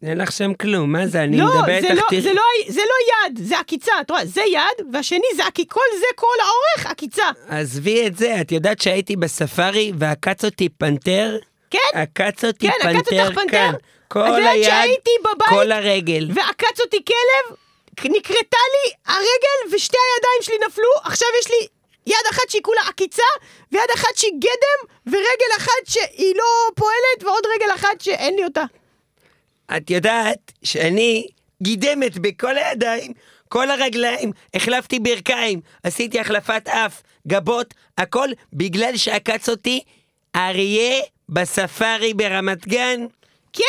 אין 0.03 0.19
לך 0.19 0.33
שם 0.33 0.55
כלום, 0.55 0.93
מה 0.93 1.07
זה, 1.07 1.23
אני 1.23 1.39
לא, 1.39 1.47
מדבר 1.47 1.77
איתך, 1.77 1.91
לא, 1.91 2.03
תראי. 2.09 2.21
זה 2.21 2.33
לא, 2.33 2.43
זה 2.69 2.81
לא 2.81 3.29
יד, 3.31 3.47
זה 3.47 3.59
עקיצה. 3.59 3.93
את 4.01 4.11
רואה, 4.11 4.27
זה 4.27 4.43
יד, 4.53 4.87
והשני 4.93 5.19
זה 5.37 5.47
עקיצה, 5.47 5.75
כל 5.75 5.99
זה, 5.99 6.07
כל 6.15 6.27
האורך, 6.41 6.91
עקיצה. 6.91 7.25
עזבי 7.49 8.07
את 8.07 8.17
זה, 8.17 8.41
את 8.41 8.53
יודעת 8.53 8.81
שהייתי 8.81 9.17
בספארי 9.17 9.93
ועקץ 9.99 10.45
אותי 10.45 10.69
פנתר? 10.69 11.39
כן? 11.71 11.79
עקץ 12.01 12.45
אותי 12.45 12.69
כן, 12.69 12.89
עקץ 12.89 13.09
פנתר 13.09 13.27
אותך 13.27 13.41
פנתר? 14.15 14.27
כאן. 14.27 14.33
את 14.33 14.37
כל 14.37 14.39
יודעת 14.39 14.55
היד, 14.55 14.65
שהייתי 14.65 15.11
בבית 15.21 15.49
כל 15.49 15.73
הרגל. 15.73 16.29
ועקץ 16.35 16.81
אותי 16.81 17.05
כלב, 17.05 17.57
נקרתה 18.05 18.65
לי 18.75 18.93
הרגל 19.07 19.75
ושתי 19.75 19.97
הידיים 19.97 20.43
שלי 20.43 20.67
נפלו, 20.67 20.91
עכשיו 21.05 21.29
יש 21.41 21.51
לי 21.51 21.67
יד 22.07 22.27
אחת 22.31 22.49
שהיא 22.49 22.63
כולה 22.63 22.81
עקיצה, 22.89 23.23
ויד 23.73 23.91
אחת 23.95 24.17
שהיא 24.17 24.33
גדם, 24.39 24.95
ורגל 25.07 25.57
אחת 25.59 25.87
שהיא 25.87 26.35
לא 26.37 26.45
פועלת, 26.75 27.25
ועוד 27.25 27.43
רגל 27.55 27.75
אחת 27.75 28.01
שאין 28.01 28.37
לי 28.37 28.45
אותה. 28.45 28.65
את 29.77 29.91
יודעת 29.91 30.53
שאני 30.65 31.27
גידמת 31.63 32.19
בכל 32.19 32.59
הידיים, 32.59 33.13
כל 33.49 33.71
הרגליים, 33.71 34.33
החלפתי 34.55 34.99
ברכיים, 34.99 35.61
עשיתי 35.83 36.21
החלפת 36.21 36.69
אף, 36.69 37.03
גבות, 37.29 37.75
הכל 37.99 38.29
בגלל 38.53 38.97
שעקץ 38.97 39.49
אותי 39.49 39.81
אריה 40.37 41.03
בספארי 41.29 42.15
ברמת 42.15 42.67
גן. 42.67 43.07
כן? 43.53 43.63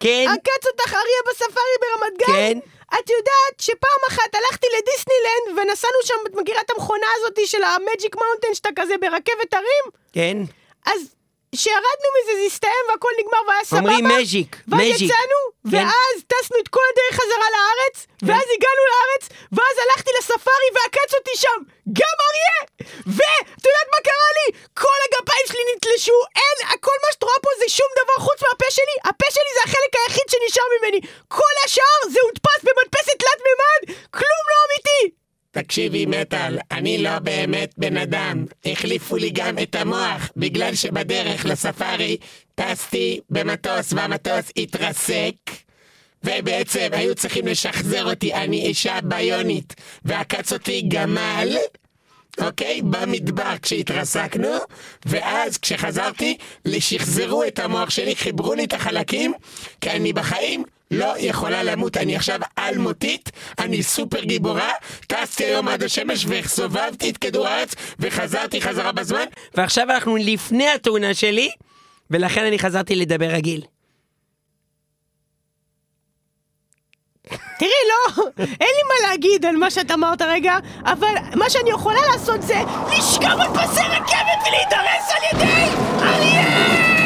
כן, 0.00 0.26
עקץ 0.34 0.66
אותך 0.66 0.92
אריה 0.94 1.20
בספארי 1.30 1.76
ברמת 1.80 2.18
גן? 2.18 2.26
כן. 2.26 2.58
את 2.88 3.10
יודעת 3.10 3.60
שפעם 3.60 4.02
אחת 4.08 4.34
הלכתי 4.34 4.66
לדיסנילנד 4.78 5.58
ונסענו 5.58 5.98
שם, 6.04 6.14
את 6.26 6.34
מכירה 6.34 6.60
את 6.60 6.70
המכונה 6.70 7.06
הזאת 7.16 7.38
של 7.46 7.62
ה 7.62 7.71
Magic 7.71 8.16
Mountain 8.16 8.54
שאתה 8.54 8.68
כזה 8.76 8.94
ברכבת 9.00 9.54
הרים? 9.54 9.84
כן. 10.12 10.36
אז 10.86 11.14
כשירדנו 11.54 12.08
מזה 12.16 12.32
זה 12.38 12.44
הסתיים 12.50 12.84
והכל 12.88 13.12
נגמר 13.20 13.42
והיה 13.48 13.64
סבבה. 13.64 13.80
אומרים 13.80 14.04
מז'יק, 14.14 14.50
ואז 14.68 14.80
מז'יק. 14.80 15.08
יצאנו, 15.10 15.40
כן. 15.70 15.70
ואז 15.72 16.14
טסנו 16.32 16.56
את 16.62 16.68
כל 16.74 16.86
הדרך 16.90 17.14
חזרה 17.20 17.48
לארץ, 17.56 17.96
ואז 18.26 18.46
הגענו 18.54 18.82
לארץ, 18.92 19.22
ואז 19.56 19.74
הלכתי 19.82 20.10
לספארי 20.18 20.68
ועקץ 20.74 21.10
אותי 21.18 21.34
שם, 21.42 21.58
גם 21.98 22.16
אריה! 22.26 22.58
ואת 23.16 23.62
יודעת 23.66 23.88
מה 23.94 24.00
קרה 24.08 24.30
לי? 24.38 24.46
כל 24.82 24.98
הגפיים 25.04 25.46
שלי 25.50 25.64
נתלשו, 25.72 26.18
אין, 26.40 26.56
כל 26.86 26.96
מה 27.02 27.08
שאת 27.12 27.22
רואה 27.22 27.38
פה 27.44 27.50
זה 27.60 27.66
שום 27.78 27.90
דבר 28.00 28.16
חוץ 28.26 28.38
מהפה 28.46 28.70
שלי, 28.76 28.96
הפה 29.08 29.28
שלי 29.34 29.50
זה 29.56 29.62
החלק 29.66 29.92
היחיד 29.98 30.26
שנשאר 30.32 30.68
ממני, 30.74 31.00
כל 31.38 31.54
השאר 31.64 32.00
זה 32.12 32.20
הודפס 32.26 32.60
במדפסת 32.66 33.14
תלת 33.22 33.40
מימד, 33.46 33.80
כלום 34.18 34.44
לא 34.52 34.58
אמיתי! 34.66 35.17
תקשיבי 35.50 36.06
מטאל, 36.06 36.58
אני 36.70 36.98
לא 36.98 37.18
באמת 37.18 37.74
בן 37.76 37.96
אדם. 37.96 38.44
החליפו 38.64 39.16
לי 39.16 39.30
גם 39.30 39.58
את 39.58 39.74
המוח, 39.74 40.30
בגלל 40.36 40.74
שבדרך 40.74 41.46
לספארי 41.46 42.16
טסתי 42.54 43.20
במטוס 43.30 43.92
והמטוס 43.92 44.52
התרסק. 44.56 45.34
ובעצם 46.24 46.88
היו 46.92 47.14
צריכים 47.14 47.46
לשחזר 47.46 48.10
אותי, 48.10 48.34
אני 48.34 48.66
אישה 48.66 48.98
ביונית, 49.04 49.74
ועקץ 50.04 50.52
אותי 50.52 50.82
גמל, 50.88 51.56
אוקיי? 52.40 52.82
במדבר 52.82 53.54
כשהתרסקנו, 53.62 54.54
ואז 55.06 55.58
כשחזרתי, 55.58 56.36
שחזרו 56.78 57.44
את 57.44 57.58
המוח 57.58 57.90
שלי, 57.90 58.16
חיברו 58.16 58.54
לי 58.54 58.64
את 58.64 58.72
החלקים, 58.72 59.32
כי 59.80 59.90
אני 59.90 60.12
בחיים 60.12 60.64
לא 60.90 61.14
יכולה 61.18 61.62
למות, 61.62 61.96
אני 61.96 62.16
עכשיו 62.16 62.38
אלמותית, 62.58 63.30
אני 63.58 63.82
סופר 63.82 64.20
גיבורה, 64.20 64.70
טסתי 65.06 65.44
היום 65.44 65.68
עד 65.68 65.82
השמש 65.82 66.26
וסובבתי 66.28 67.10
את 67.10 67.18
כדור 67.18 67.48
הארץ, 67.48 67.74
וחזרתי 67.98 68.60
חזרה 68.60 68.92
בזמן, 68.92 69.24
ועכשיו 69.54 69.90
אנחנו 69.90 70.16
לפני 70.16 70.68
התאונה 70.68 71.14
שלי, 71.14 71.50
ולכן 72.10 72.44
אני 72.44 72.58
חזרתי 72.58 72.96
לדבר 72.96 73.26
רגיל. 73.26 73.60
תראי, 77.58 77.70
לא, 77.88 78.24
אין 78.38 78.46
לי 78.76 78.82
מה 78.88 79.08
להגיד 79.08 79.46
על 79.46 79.56
מה 79.56 79.70
שאת 79.70 79.90
אמרת 79.90 80.22
רגע, 80.22 80.56
אבל 80.84 81.14
מה 81.34 81.50
שאני 81.50 81.70
יכולה 81.70 82.00
לעשות 82.12 82.42
זה 82.42 82.62
לשכב 82.98 83.36
על 83.40 83.48
פסי 83.54 83.80
רכבת 83.80 84.38
ולהידרס 84.46 85.10
על 85.10 85.22
ידי 85.32 85.68
אריה! 86.02 86.97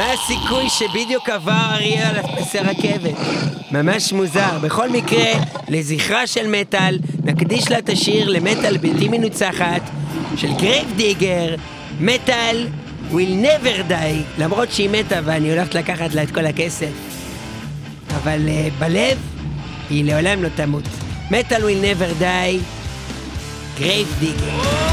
מה 0.00 0.12
הסיכוי 0.12 0.68
שבדיוק 0.70 1.28
עבר 1.28 1.52
אריה 1.52 2.08
על 2.08 2.16
פסי 2.22 2.58
רכבת? 2.58 3.14
ממש 3.70 4.12
מוזר. 4.12 4.58
בכל 4.62 4.88
מקרה, 4.88 5.32
לזכרה 5.68 6.26
של 6.26 6.60
מטאל, 6.60 6.98
נקדיש 7.24 7.70
לה 7.70 7.78
את 7.78 7.88
השיר 7.88 8.28
למטאל 8.28 8.76
בלתי 8.76 9.08
מנוצחת 9.08 9.82
של 10.36 10.52
Grave 10.52 10.92
Digger, 10.96 11.54
Metal 12.00 12.66
Will 13.10 13.44
Never 13.44 13.90
Die, 13.90 14.38
למרות 14.38 14.72
שהיא 14.72 14.90
מתה 14.90 15.20
ואני 15.24 15.50
הולכת 15.50 15.74
לקחת 15.74 16.14
לה 16.14 16.22
את 16.22 16.30
כל 16.30 16.46
הכסף. 16.46 16.92
אבל 18.16 18.40
אה, 18.46 18.80
בלב, 18.80 19.18
היא 19.90 20.04
לעולם 20.04 20.42
לא 20.42 20.48
תמות. 20.48 20.84
Metal 21.30 21.62
Will 21.62 21.84
Never 21.84 22.22
Die, 22.22 22.62
Grave 23.78 24.14
Digger. 24.20 24.89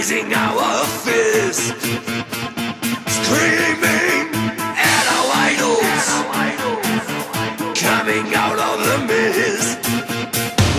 Raising 0.00 0.32
our 0.32 0.86
fists, 1.04 1.66
screaming 3.20 4.32
at 4.80 5.04
our 5.16 5.28
idols, 5.50 6.06
coming 7.78 8.34
out 8.34 8.58
of 8.58 8.76
the 8.88 8.96
mist, 9.08 9.76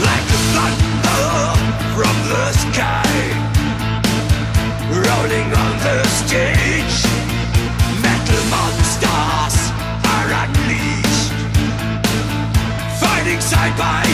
like 0.07 0.25
the 0.33 0.39
thunder 0.53 1.53
from 1.93 2.15
the 2.33 2.45
sky, 2.65 3.13
rolling 4.89 5.49
on 5.53 5.73
the 5.85 6.03
stage. 6.07 6.97
Metal 8.01 8.43
monsters 8.49 9.55
are 10.15 10.29
unleashed. 10.41 11.31
Fighting 12.99 13.39
side 13.39 13.77
by 13.77 14.10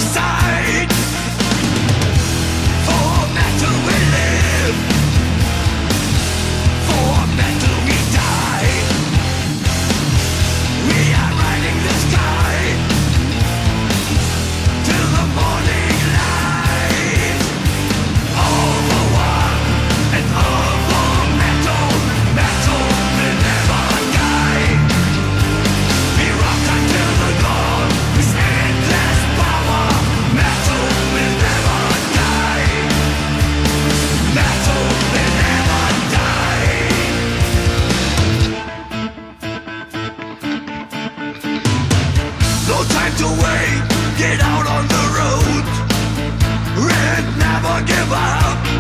To 43.17 43.25
wait. 43.25 43.82
Get 44.19 44.39
out 44.41 44.67
on 44.67 44.88
the 44.88 45.03
road 45.17 45.88
and 47.17 47.38
never 47.39 47.86
give 47.88 48.12
up. 48.13 48.77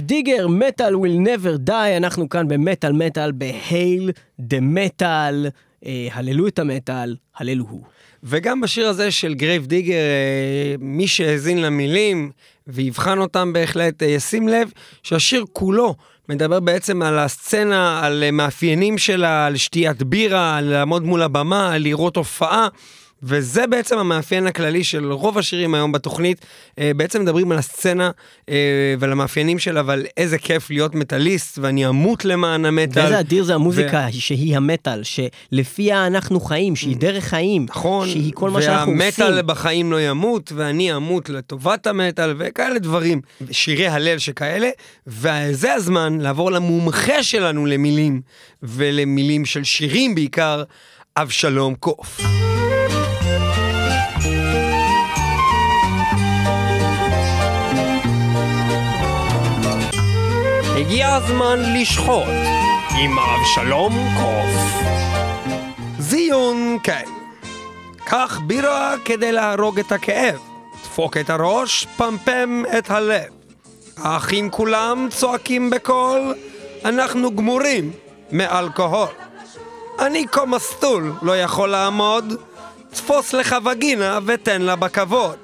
Digger, 0.00 0.48
Metal 0.48 0.94
Will 0.94 1.26
Never 1.26 1.68
Die, 1.68 1.96
אנחנו 1.96 2.28
כאן 2.28 2.48
במטאל 2.48 2.92
מטאל, 2.92 3.32
ב 3.32 3.48
Hail 3.48 4.10
the 4.40 4.60
Metal, 4.60 5.46
אה, 5.86 6.08
הללו 6.12 6.48
את 6.48 6.58
המטאל, 6.58 7.16
הללו 7.36 7.64
הוא. 7.68 7.82
וגם 8.22 8.60
בשיר 8.60 8.88
הזה 8.88 9.10
של 9.10 9.34
Grave 9.34 9.66
Digger, 9.66 9.94
אה, 9.94 10.74
מי 10.78 11.08
שהאזין 11.08 11.62
למילים 11.62 12.30
ויבחן 12.66 13.18
אותם 13.18 13.52
בהחלט 13.52 14.02
אה, 14.02 14.08
ישים 14.08 14.48
לב 14.48 14.70
שהשיר 15.02 15.44
כולו 15.52 15.94
מדבר 16.28 16.60
בעצם 16.60 17.02
על 17.02 17.18
הסצנה, 17.18 18.06
על 18.06 18.30
מאפיינים 18.32 18.98
שלה, 18.98 19.46
על 19.46 19.56
שתיית 19.56 20.02
בירה, 20.02 20.56
על 20.56 20.64
לעמוד 20.64 21.04
מול 21.04 21.22
הבמה, 21.22 21.74
על 21.74 21.82
לראות 21.82 22.16
הופעה. 22.16 22.68
וזה 23.24 23.66
בעצם 23.66 23.98
המאפיין 23.98 24.46
הכללי 24.46 24.84
של 24.84 25.12
רוב 25.12 25.38
השירים 25.38 25.74
היום 25.74 25.92
בתוכנית. 25.92 26.46
אה, 26.78 26.90
בעצם 26.96 27.22
מדברים 27.22 27.52
על 27.52 27.58
הסצנה 27.58 28.10
אה, 28.48 28.54
ועל 28.98 29.12
המאפיינים 29.12 29.58
שלה 29.58 29.82
ועל 29.86 30.06
איזה 30.16 30.38
כיף 30.38 30.70
להיות 30.70 30.94
מטאליסט 30.94 31.58
ואני 31.58 31.88
אמות 31.88 32.24
למען 32.24 32.64
המטאל. 32.64 33.02
ואיזה 33.02 33.20
אדיר 33.20 33.44
זה 33.44 33.54
המוזיקה 33.54 34.06
שהיא 34.10 34.56
המטאל, 34.56 35.02
שלפיה 35.02 36.06
אנחנו 36.06 36.40
חיים, 36.40 36.76
שהיא 36.76 36.96
דרך 36.96 37.24
חיים, 37.24 37.66
נכון, 37.68 38.08
שהיא 38.08 38.32
כל 38.34 38.50
מה 38.50 38.62
שאנחנו 38.62 38.92
עושים. 38.92 39.00
והמטאל 39.00 39.42
בחיים 39.42 39.92
לא 39.92 40.00
ימות, 40.00 40.52
ואני 40.54 40.96
אמות 40.96 41.28
לטובת 41.28 41.86
המטאל, 41.86 42.34
וכאלה 42.38 42.78
דברים. 42.78 43.20
שירי 43.50 43.86
הלל 43.86 44.18
שכאלה, 44.18 44.68
וזה 45.06 45.72
הזמן 45.72 46.20
לעבור 46.20 46.52
למומחה 46.52 47.22
שלנו 47.22 47.66
למילים, 47.66 48.20
ולמילים 48.62 49.44
של 49.44 49.64
שירים 49.64 50.14
בעיקר, 50.14 50.62
אבשלום 51.16 51.74
קוף. 51.74 52.20
הגיע 60.94 61.14
הזמן 61.14 61.58
לשחוט 61.74 62.24
עם 62.98 63.18
אבשלום 63.18 63.92
קוף. 64.16 64.82
זיון 65.98 66.78
כן. 66.82 67.04
קח 68.04 68.40
בירה 68.46 68.94
כדי 69.04 69.32
להרוג 69.32 69.78
את 69.78 69.92
הכאב. 69.92 70.38
דפוק 70.82 71.16
את 71.16 71.30
הראש, 71.30 71.86
פמפם 71.96 72.62
את 72.78 72.90
הלב. 72.90 73.24
האחים 73.96 74.50
כולם 74.50 75.08
צועקים 75.10 75.70
בקול, 75.70 76.34
אנחנו 76.84 77.36
גמורים 77.36 77.92
מאלכוהול. 78.32 79.08
אני 79.98 80.26
כה 80.32 80.44
מסטול, 80.44 81.12
לא 81.22 81.36
יכול 81.36 81.68
לעמוד, 81.68 82.34
תפוס 82.90 83.32
לך 83.32 83.56
וגינה 83.64 84.18
ותן 84.26 84.62
לה 84.62 84.76
בכבוד. 84.76 85.36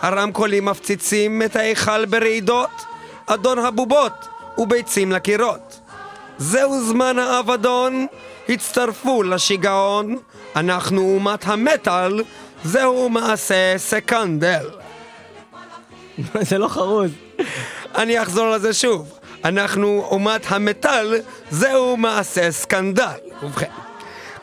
הרמקולים 0.00 0.64
מפציצים 0.64 1.42
את 1.42 1.56
ההיכל 1.56 2.04
ברעידות, 2.04 2.84
אדון 3.26 3.58
הבובות 3.58 4.31
וביצים 4.58 5.12
לקירות. 5.12 5.80
זהו 6.38 6.84
זמן 6.84 7.18
האבדון, 7.18 8.06
הצטרפו 8.48 9.22
לשיגעון, 9.22 10.16
אנחנו 10.56 11.00
אומת 11.14 11.44
המטאל, 11.46 12.22
זהו 12.64 13.08
מעשה 13.08 13.74
סקנדל. 13.76 14.66
זה 16.48 16.58
לא 16.58 16.68
חרוז. 16.68 17.10
אני 17.94 18.22
אחזור 18.22 18.50
לזה 18.50 18.72
שוב. 18.72 19.18
אנחנו 19.44 20.06
אומת 20.10 20.46
המטאל, 20.48 21.20
זהו 21.50 21.96
מעשה 21.96 22.52
סקנדל. 22.52 23.18
ובכן, 23.42 23.70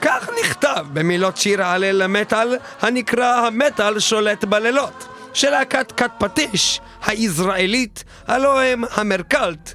כך 0.02 0.30
נכתב 0.42 0.86
במילות 0.94 1.38
שיר 1.38 1.64
ההלל 1.64 2.04
למטאל, 2.04 2.58
הנקרא 2.82 3.48
המטאל 3.48 4.00
שולט 4.00 4.44
בלילות, 4.44 5.08
של 5.34 5.50
להקת 5.50 5.92
כת 5.92 6.12
פטיש, 6.20 6.82
הישראלית, 7.06 8.04
הלא 8.28 8.62
הם 8.62 8.84
המרקלט, 8.92 9.74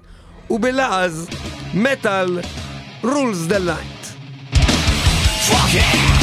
ובלעז, 0.51 1.29
מטאל 1.75 2.41
rules 3.03 3.49
the 3.49 3.59
light. 3.59 3.95
Metal 5.51 6.14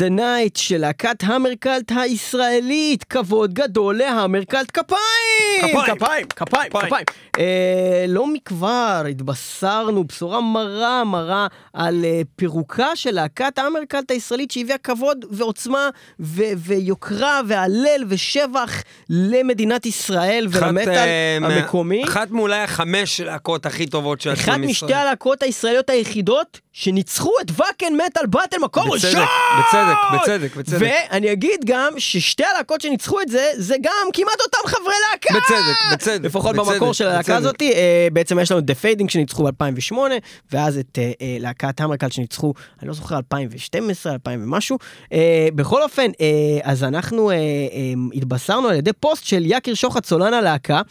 the 0.00 0.08
night 0.08 0.56
של 0.56 0.78
להקת 0.78 1.16
Hammercult 1.22 1.92
הישראלית, 1.96 3.04
כבוד 3.04 3.54
גדול 3.54 3.98
ל 3.98 4.04
Hammercult 4.04 4.70
כפיים! 4.70 4.98
כפיים. 5.60 5.96
כפיים, 5.96 6.26
כפיים, 6.36 6.70
כפיים. 6.70 6.86
כפיים. 6.86 7.04
אה, 7.38 8.04
לא 8.08 8.26
מכבר 8.26 9.04
התבשרנו 9.10 10.04
בשורה 10.04 10.40
מרה 10.40 11.04
מרה 11.04 11.46
על 11.72 12.04
אה, 12.04 12.20
פירוקה 12.36 12.96
של 12.96 13.10
להקת 13.10 13.58
Hammercult 13.58 14.10
הישראלית 14.10 14.50
שהביאה 14.50 14.78
כבוד 14.78 15.24
ועוצמה 15.30 15.88
ו- 16.20 16.52
ויוקרה 16.56 17.40
והלל 17.46 18.04
ושבח 18.08 18.82
למדינת 19.10 19.86
ישראל 19.86 20.46
אחת, 20.50 20.62
ולמטאל 20.62 20.88
אה, 20.88 21.38
המקומי. 21.42 22.04
אחת 22.04 22.30
מאולי 22.30 22.58
החמש 22.58 23.20
להקות 23.20 23.66
הכי 23.66 23.86
טובות 23.86 24.20
שיצאו 24.20 24.34
אחת 24.34 24.58
מישראל. 24.58 24.70
משתי 24.70 24.94
הלהקות 24.94 25.42
הישראליות 25.42 25.90
היחידות 25.90 26.60
שניצחו 26.72 27.32
את 27.40 27.50
Wacken 27.56 27.92
Metal 28.06 28.26
Battle 28.26 28.58
מקום 28.58 28.90
ראשון! 28.90 29.24
בצדק, 29.58 29.89
בצדק, 30.14 30.56
בצדק. 30.56 30.78
ואני 30.80 31.32
אגיד 31.32 31.60
גם 31.64 31.92
ששתי 31.98 32.44
הלהקות 32.44 32.80
שניצחו 32.80 33.20
את 33.20 33.28
זה, 33.28 33.46
זה 33.56 33.74
גם 33.82 34.08
כמעט 34.12 34.40
אותם 34.40 34.68
חברי 34.68 34.94
להקה! 35.10 35.34
בצדק, 35.34 35.92
בצדק, 35.92 36.24
לפחות 36.24 36.56
בצדק, 36.56 36.72
במקור 36.72 36.94
של 36.94 37.06
הלהקה 37.06 37.20
בצדק. 37.20 37.36
הזאת, 37.36 37.62
אה, 37.62 38.08
בעצם 38.12 38.38
יש 38.38 38.52
לנו 38.52 38.60
The 38.60 38.74
Fading 38.74 39.10
שניצחו 39.10 39.44
ב-2008, 39.44 39.96
ואז 40.52 40.78
את 40.78 40.98
אה, 40.98 41.12
אה, 41.22 41.36
להקת 41.40 41.80
Hammercult 41.80 42.10
שניצחו, 42.10 42.54
אני 42.80 42.88
לא 42.88 42.94
זוכר, 42.94 43.16
2012, 43.16 44.12
2000 44.12 44.42
ומשהו. 44.44 44.78
אה, 45.12 45.48
בכל 45.54 45.82
אופן, 45.82 46.10
אה, 46.20 46.26
אז 46.62 46.84
אנחנו 46.84 47.30
אה, 47.30 47.34
אה, 47.36 47.40
התבשרנו 48.14 48.68
על 48.68 48.74
ידי 48.74 48.92
פוסט 48.92 49.24
של 49.24 49.42
יקיר 49.46 49.74
שוחט 49.74 50.04
סולן 50.04 50.34
הלהקה, 50.34 50.82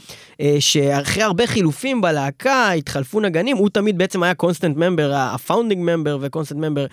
אה, 0.41 0.55
שאחרי 0.59 1.23
הרבה 1.23 1.47
חילופים 1.47 2.01
בלהקה, 2.01 2.71
התחלפו 2.71 3.19
נגנים, 3.19 3.57
הוא 3.57 3.69
תמיד 3.69 3.97
בעצם 3.97 4.23
היה 4.23 4.33
constant 4.33 4.77
member, 4.77 5.13
ה 5.15 5.23
founding 5.23 5.81
member 5.81 6.17
ו 6.21 6.25
constant 6.25 6.57
member, 6.57 6.85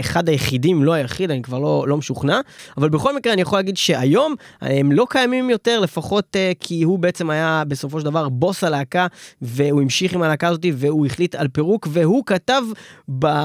אחד 0.00 0.28
היחידים, 0.28 0.84
לא 0.84 0.92
היחיד, 1.12 1.30
אני 1.30 1.42
כבר 1.42 1.58
לא, 1.58 1.84
לא 1.88 1.96
משוכנע, 1.96 2.40
אבל 2.76 2.88
בכל 2.88 3.16
מקרה 3.16 3.32
אני 3.32 3.42
יכול 3.42 3.58
להגיד 3.58 3.76
שהיום 3.76 4.34
הם 4.60 4.92
לא 4.92 5.06
קיימים 5.10 5.50
יותר, 5.50 5.80
לפחות 5.80 6.36
אה, 6.36 6.52
כי 6.60 6.82
הוא 6.82 6.98
בעצם 6.98 7.30
היה 7.30 7.62
בסופו 7.68 8.00
של 8.00 8.04
דבר 8.04 8.28
בוס 8.28 8.64
הלהקה, 8.64 9.06
והוא 9.42 9.82
המשיך 9.82 10.14
עם 10.14 10.22
הלהקה 10.22 10.48
הזאת, 10.48 10.66
והוא 10.74 11.06
החליט 11.06 11.34
על 11.34 11.48
פירוק, 11.48 11.88
והוא 11.90 12.22
כתב 12.26 12.62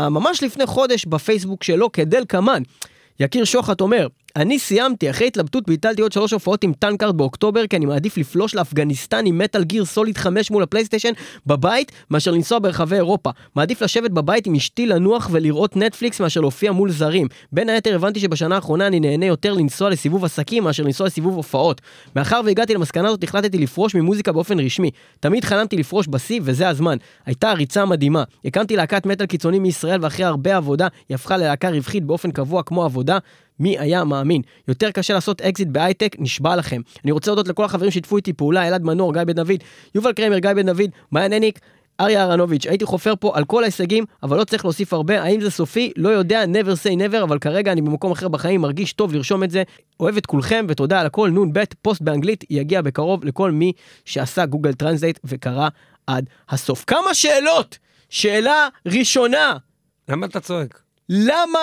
ממש 0.09 0.43
לפני 0.43 0.65
חודש 0.65 1.05
בפייסבוק 1.05 1.63
שלו 1.63 1.91
כדלקמן. 1.91 2.61
יקיר 3.19 3.43
שוחט 3.43 3.81
אומר, 3.81 4.07
אני 4.35 4.59
סיימתי, 4.59 5.09
אחרי 5.09 5.27
התלבטות 5.27 5.67
ביטלתי 5.67 6.01
עוד 6.01 6.11
שלוש 6.11 6.33
הופעות 6.33 6.63
עם 6.63 6.73
טנקארט 6.73 7.15
באוקטובר, 7.15 7.67
כי 7.67 7.75
אני 7.75 7.85
מעדיף 7.85 8.17
לפלוש 8.17 8.55
לאפגניסטן 8.55 9.25
עם 9.25 9.37
מטאל 9.37 9.63
גיר 9.63 9.85
סוליד 9.85 10.17
5 10.17 10.51
מול 10.51 10.63
הפלייסטיישן 10.63 11.11
בבית, 11.45 11.91
מאשר 12.11 12.31
לנסוע 12.31 12.59
ברחבי 12.59 12.95
אירופה. 12.95 13.29
מעדיף 13.55 13.81
לשבת 13.81 14.11
בבית 14.11 14.47
עם 14.47 14.55
אשתי 14.55 14.85
לנוח 14.85 15.29
ולראות 15.31 15.77
נטפליקס 15.77 16.19
מאשר 16.19 16.41
להופיע 16.41 16.71
מול 16.71 16.91
זרים. 16.91 17.27
בין 17.51 17.69
היתר 17.69 17.95
הבנתי 17.95 18.19
שבשנה 18.19 18.55
האחרונה 18.55 18.87
אני 18.87 18.99
נהנה 18.99 19.25
יותר 19.25 19.53
לנסוע 19.53 19.89
לסיבוב 19.89 20.25
עסקים 20.25 20.63
מאשר 20.63 20.83
לנסוע 20.83 21.07
לסיבוב 21.07 21.35
הופעות. 21.35 21.81
מאחר 22.15 22.41
והגעתי 22.45 22.73
למסקנה 22.73 23.07
הזאת 23.07 23.23
החלטתי 23.23 23.57
לפרוש 23.57 23.95
ממוזיקה 23.95 24.31
באופן 24.31 24.59
רשמי. 24.59 24.91
תמיד 25.19 25.45
חלמתי 25.45 25.77
לפרוש 25.77 26.07
בשיא 26.07 26.39
וזה 26.43 26.69
הזמן. 26.69 26.97
הייתה 27.25 27.53
ריצה 27.53 27.85
מדהימה. 27.85 28.23
הקמתי 28.45 28.75
להקת 28.75 29.05
מטאל 29.05 29.25
קיצוני 29.25 29.59
מישראל 29.59 29.99
ואחרי 30.03 30.25
הרבה 30.25 30.57
עבודה 30.57 30.87
היא 31.09 31.15
הפכה 31.15 31.37
ללהקה 31.37 31.69
רווחית 31.69 32.03
באופן 32.03 32.31
קבוע 32.31 32.63
כמו 32.63 32.83
עבודה. 32.83 33.17
מי 33.59 33.79
היה 33.79 34.03
מאמין? 34.03 34.41
יותר 34.67 34.91
קשה 34.91 35.13
לעשות 35.13 35.41
אקזיט 35.41 35.67
בהייטק, 35.67 36.15
נשבע 36.19 36.55
לכם. 36.55 36.81
אני 37.03 37.11
רוצה 37.11 37.31
להודות 37.31 37.47
לכל 37.47 37.65
החברים 37.65 37.91
ששיתפו 37.91 38.17
איתי 38.17 38.33
פעולה, 38.33 38.67
אלעד 38.67 38.83
מנור, 38.83 39.13
גיא 39.13 39.23
בן 39.23 39.33
דוד, 39.33 39.63
יובל 39.95 40.13
קרמר, 40.13 40.37
גיא 40.37 40.53
בן 40.53 40.65
דוד, 40.65 40.89
מעיין 41.11 41.33
הניק, 41.33 41.59
אריה 41.99 42.21
אהרנוביץ', 42.21 42.65
הייתי 42.65 42.85
חופר 42.85 43.13
פה 43.19 43.31
על 43.35 43.45
כל 43.45 43.63
ההישגים, 43.63 44.05
אבל 44.23 44.37
לא 44.37 44.43
צריך 44.43 44.65
להוסיף 44.65 44.93
הרבה, 44.93 45.23
האם 45.23 45.41
זה 45.41 45.51
סופי? 45.51 45.91
לא 45.95 46.09
יודע, 46.09 46.43
never 46.43 46.83
say 46.83 47.11
never, 47.11 47.23
אבל 47.23 47.39
כרגע 47.39 47.71
אני 47.71 47.81
במקום 47.81 48.11
אחר 48.11 48.27
בחיים, 48.27 48.61
מרגיש 48.61 48.93
טוב 48.93 49.13
לרשום 49.13 49.43
את 49.43 49.51
זה. 49.51 49.63
אוהב 49.99 50.17
את 50.17 50.25
כולכם 50.25 50.65
ותודה 50.69 50.99
על 50.99 51.05
הכל, 51.05 51.29
נ"ב, 51.29 51.63
פוסט 51.81 52.01
באנגלית, 52.01 52.43
יגיע 52.49 52.81
בקרוב 52.81 53.25
לכל 53.25 53.51
מי 53.51 53.71
שעשה 54.05 54.45
Google 54.45 54.73
Translate 54.73 55.19
וקרא 55.23 55.69
עד 56.07 56.25
הסוף. 56.49 56.83
כמה 56.87 57.13
שאלות! 57.13 57.77
שאלה 58.09 58.67
ראשונה, 58.87 59.57
למה 60.09 60.25
אתה 60.25 60.39
צועק? 60.39 60.81
למה 61.09 61.59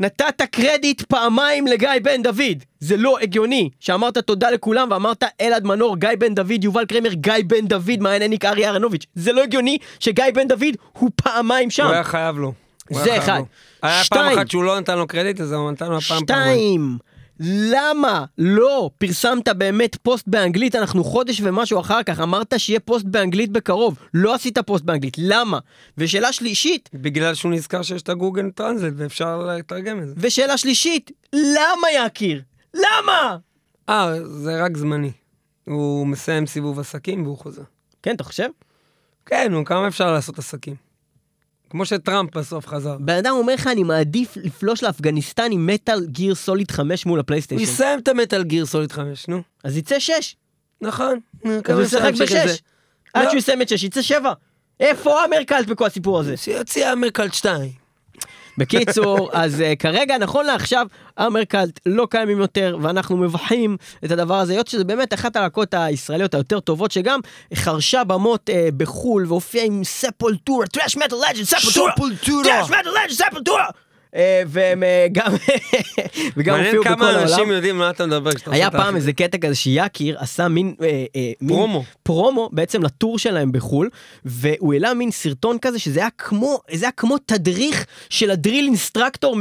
נתת 0.00 0.42
קרדיט 0.50 1.02
פעמיים 1.02 1.66
לגיא 1.66 1.88
בן 2.02 2.22
דוד? 2.22 2.64
זה 2.80 2.96
לא 2.96 3.18
הגיוני 3.18 3.70
שאמרת 3.80 4.18
תודה 4.18 4.50
לכולם 4.50 4.88
ואמרת 4.90 5.24
אלעד 5.40 5.64
מנור, 5.64 5.96
גיא 5.96 6.08
בן 6.18 6.34
דוד, 6.34 6.64
יובל 6.64 6.84
קרמר, 6.84 7.12
גיא 7.12 7.32
בן 7.46 7.66
דוד, 7.66 8.00
מעיין 8.00 8.22
הניק, 8.22 8.44
אריה 8.44 8.68
אהרנוביץ'. 8.68 9.06
זה 9.14 9.32
לא 9.32 9.42
הגיוני 9.42 9.78
שגיא 10.00 10.24
בן 10.34 10.48
דוד 10.48 10.74
הוא 10.92 11.10
פעמיים 11.16 11.70
שם. 11.70 11.84
הוא 11.84 11.92
היה 11.92 12.04
חייב 12.04 12.38
לו. 12.38 12.52
זה 12.90 13.18
אחד. 13.18 13.38
לו. 13.38 13.44
היה 13.82 14.02
פעם. 14.10 14.38
אחת 14.38 14.50
שהוא 14.50 14.64
לא 14.64 14.80
נתן 14.80 14.98
לו 14.98 15.06
קרדיט, 15.06 15.40
אז 15.40 15.52
הוא 15.52 15.70
נתן 15.70 15.86
לו 15.86 15.98
הפעם 15.98 16.26
פעמיים. 16.26 16.56
שתיים, 16.56 16.98
למה 17.40 18.24
לא 18.38 18.90
פרסמת 18.98 19.48
באמת 19.48 19.96
פוסט 20.02 20.28
באנגלית? 20.28 20.74
אנחנו 20.74 21.04
חודש 21.04 21.40
ומשהו 21.40 21.80
אחר 21.80 22.02
כך, 22.02 22.20
אמרת 22.20 22.54
שיהיה 22.58 22.80
פוסט 22.80 23.04
באנגלית 23.04 23.50
בקרוב, 23.50 23.98
לא 24.14 24.34
עשית 24.34 24.58
פוסט 24.58 24.84
באנגלית, 24.84 25.16
למה? 25.18 25.58
ושאלה 25.98 26.32
שלישית, 26.32 26.90
בגלל 26.94 27.34
שהוא 27.34 27.52
נזכר 27.52 27.82
שיש 27.82 28.02
את 28.02 28.08
הגוגל 28.08 28.50
טרנסלט 28.50 28.92
ואפשר 28.96 29.38
לתרגם 29.38 30.02
את 30.02 30.08
זה. 30.08 30.14
ושאלה 30.16 30.56
שלישית, 30.56 31.10
למה 31.32 31.88
יקיר? 32.06 32.42
למה? 32.74 33.36
אה, 33.88 34.24
זה 34.24 34.64
רק 34.64 34.76
זמני. 34.76 35.12
הוא 35.64 36.06
מסיים 36.06 36.46
סיבוב 36.46 36.80
עסקים 36.80 37.22
והוא 37.22 37.38
חוזר. 37.38 37.62
כן, 38.02 38.14
אתה 38.14 38.24
חושב? 38.24 38.48
כן, 39.26 39.52
נו, 39.52 39.64
כמה 39.64 39.88
אפשר 39.88 40.12
לעשות 40.12 40.38
עסקים? 40.38 40.83
כמו 41.70 41.86
שטראמפ 41.86 42.36
בסוף 42.36 42.66
חזר. 42.66 42.96
בן 43.00 43.16
אדם 43.16 43.32
אומר 43.32 43.54
לך, 43.54 43.66
אני 43.66 43.82
מעדיף 43.82 44.36
לפלוש 44.36 44.82
לאפגניסטן 44.82 45.52
עם 45.52 45.66
מטאל 45.66 46.06
גיר 46.06 46.34
סוליד 46.34 46.70
5 46.70 47.06
מול 47.06 47.18
הוא 47.18 47.20
הפלייסטיישן. 47.20 47.64
יסיים 47.64 47.98
את 47.98 48.08
המטאל 48.08 48.42
גיר 48.42 48.66
סוליד 48.66 48.92
5, 48.92 49.28
נו. 49.28 49.42
אז 49.64 49.76
יצא 49.76 49.98
6. 49.98 50.36
נכון. 50.80 51.18
אז 51.44 51.50
הוא 51.68 51.82
ישחק 51.82 52.02
להמשיך 52.02 52.32
את 52.32 52.48
זה? 52.48 52.54
ב-6. 52.54 52.60
עד 53.14 53.24
לא. 53.24 53.30
שהוא 53.30 53.38
יסיים 53.38 53.62
את 53.62 53.68
6, 53.68 53.82
יצא 53.84 54.02
7. 54.02 54.32
איפה 54.80 55.24
Hammercult 55.24 55.66
בכל 55.66 55.86
הסיפור 55.86 56.20
הזה? 56.20 56.36
שיוציא 56.36 56.92
Hammercult 56.92 57.34
2. 57.34 57.83
בקיצור, 58.58 59.30
אז 59.42 59.60
אה, 59.60 59.76
כרגע, 59.78 60.18
נכון 60.18 60.46
לעכשיו, 60.46 60.86
Hammercult 61.18 61.80
לא 61.86 62.06
קיימים 62.10 62.38
יותר, 62.38 62.78
ואנחנו 62.82 63.16
מבכים 63.16 63.76
את 64.04 64.10
הדבר 64.10 64.34
הזה, 64.34 64.52
היות 64.52 64.68
שזה 64.68 64.84
באמת 64.84 65.14
אחת 65.14 65.36
הלהקות 65.36 65.74
הישראליות 65.74 66.34
היותר 66.34 66.60
טובות, 66.60 66.90
שגם 66.90 67.20
חרשה 67.54 68.04
במות 68.04 68.50
אה, 68.50 68.74
בחו"ל, 68.76 69.26
והופיעה 69.28 69.64
עם 69.66 69.84
Sepultura, 69.84 70.66
thrash 70.66 70.96
metal 70.96 71.16
legend, 71.16 71.44
Sepultura. 71.44 71.92
thrash 72.44 72.70
metal 72.70 72.90
legend, 72.90 73.10
Sepultura! 73.10 73.66
אה, 74.14 74.42
והם 74.46 74.82
אה, 74.82 75.06
גם, 75.12 75.32
וגם 76.36 76.54
מעניין 76.54 76.76
הופיעו 76.76 76.94
בכל 76.94 77.04
כמה 77.04 77.22
אנשים 77.22 77.36
העולם. 77.38 77.50
יודעים 77.50 77.78
מה 77.78 77.90
אתה 77.90 78.06
מדבר 78.06 78.32
כשאתה 78.34 78.52
היה 78.52 78.66
עושה 78.66 78.76
את 78.76 78.82
פעם 78.82 78.86
האחי. 78.86 78.96
איזה 78.96 79.12
קטע 79.12 79.38
כזה 79.38 79.54
שיאקיר 79.54 80.16
עשה 80.18 80.48
מין, 80.48 80.74
אה, 80.82 81.04
מין 81.40 81.48
פרומו. 81.48 81.84
פרומו 82.02 82.48
בעצם 82.52 82.82
לטור 82.82 83.18
שלהם 83.18 83.52
בחו"ל, 83.52 83.88
והוא 84.24 84.72
העלה 84.74 84.94
מין 84.94 85.10
סרטון 85.10 85.58
כזה 85.58 85.78
שזה 85.78 86.00
היה 86.00 86.08
כמו, 86.18 86.58
זה 86.72 86.84
היה 86.84 86.92
כמו 86.92 87.18
תדריך 87.18 87.86
של 88.10 88.30
ה 88.30 88.36
drill 88.36 88.64
instructor 88.64 89.36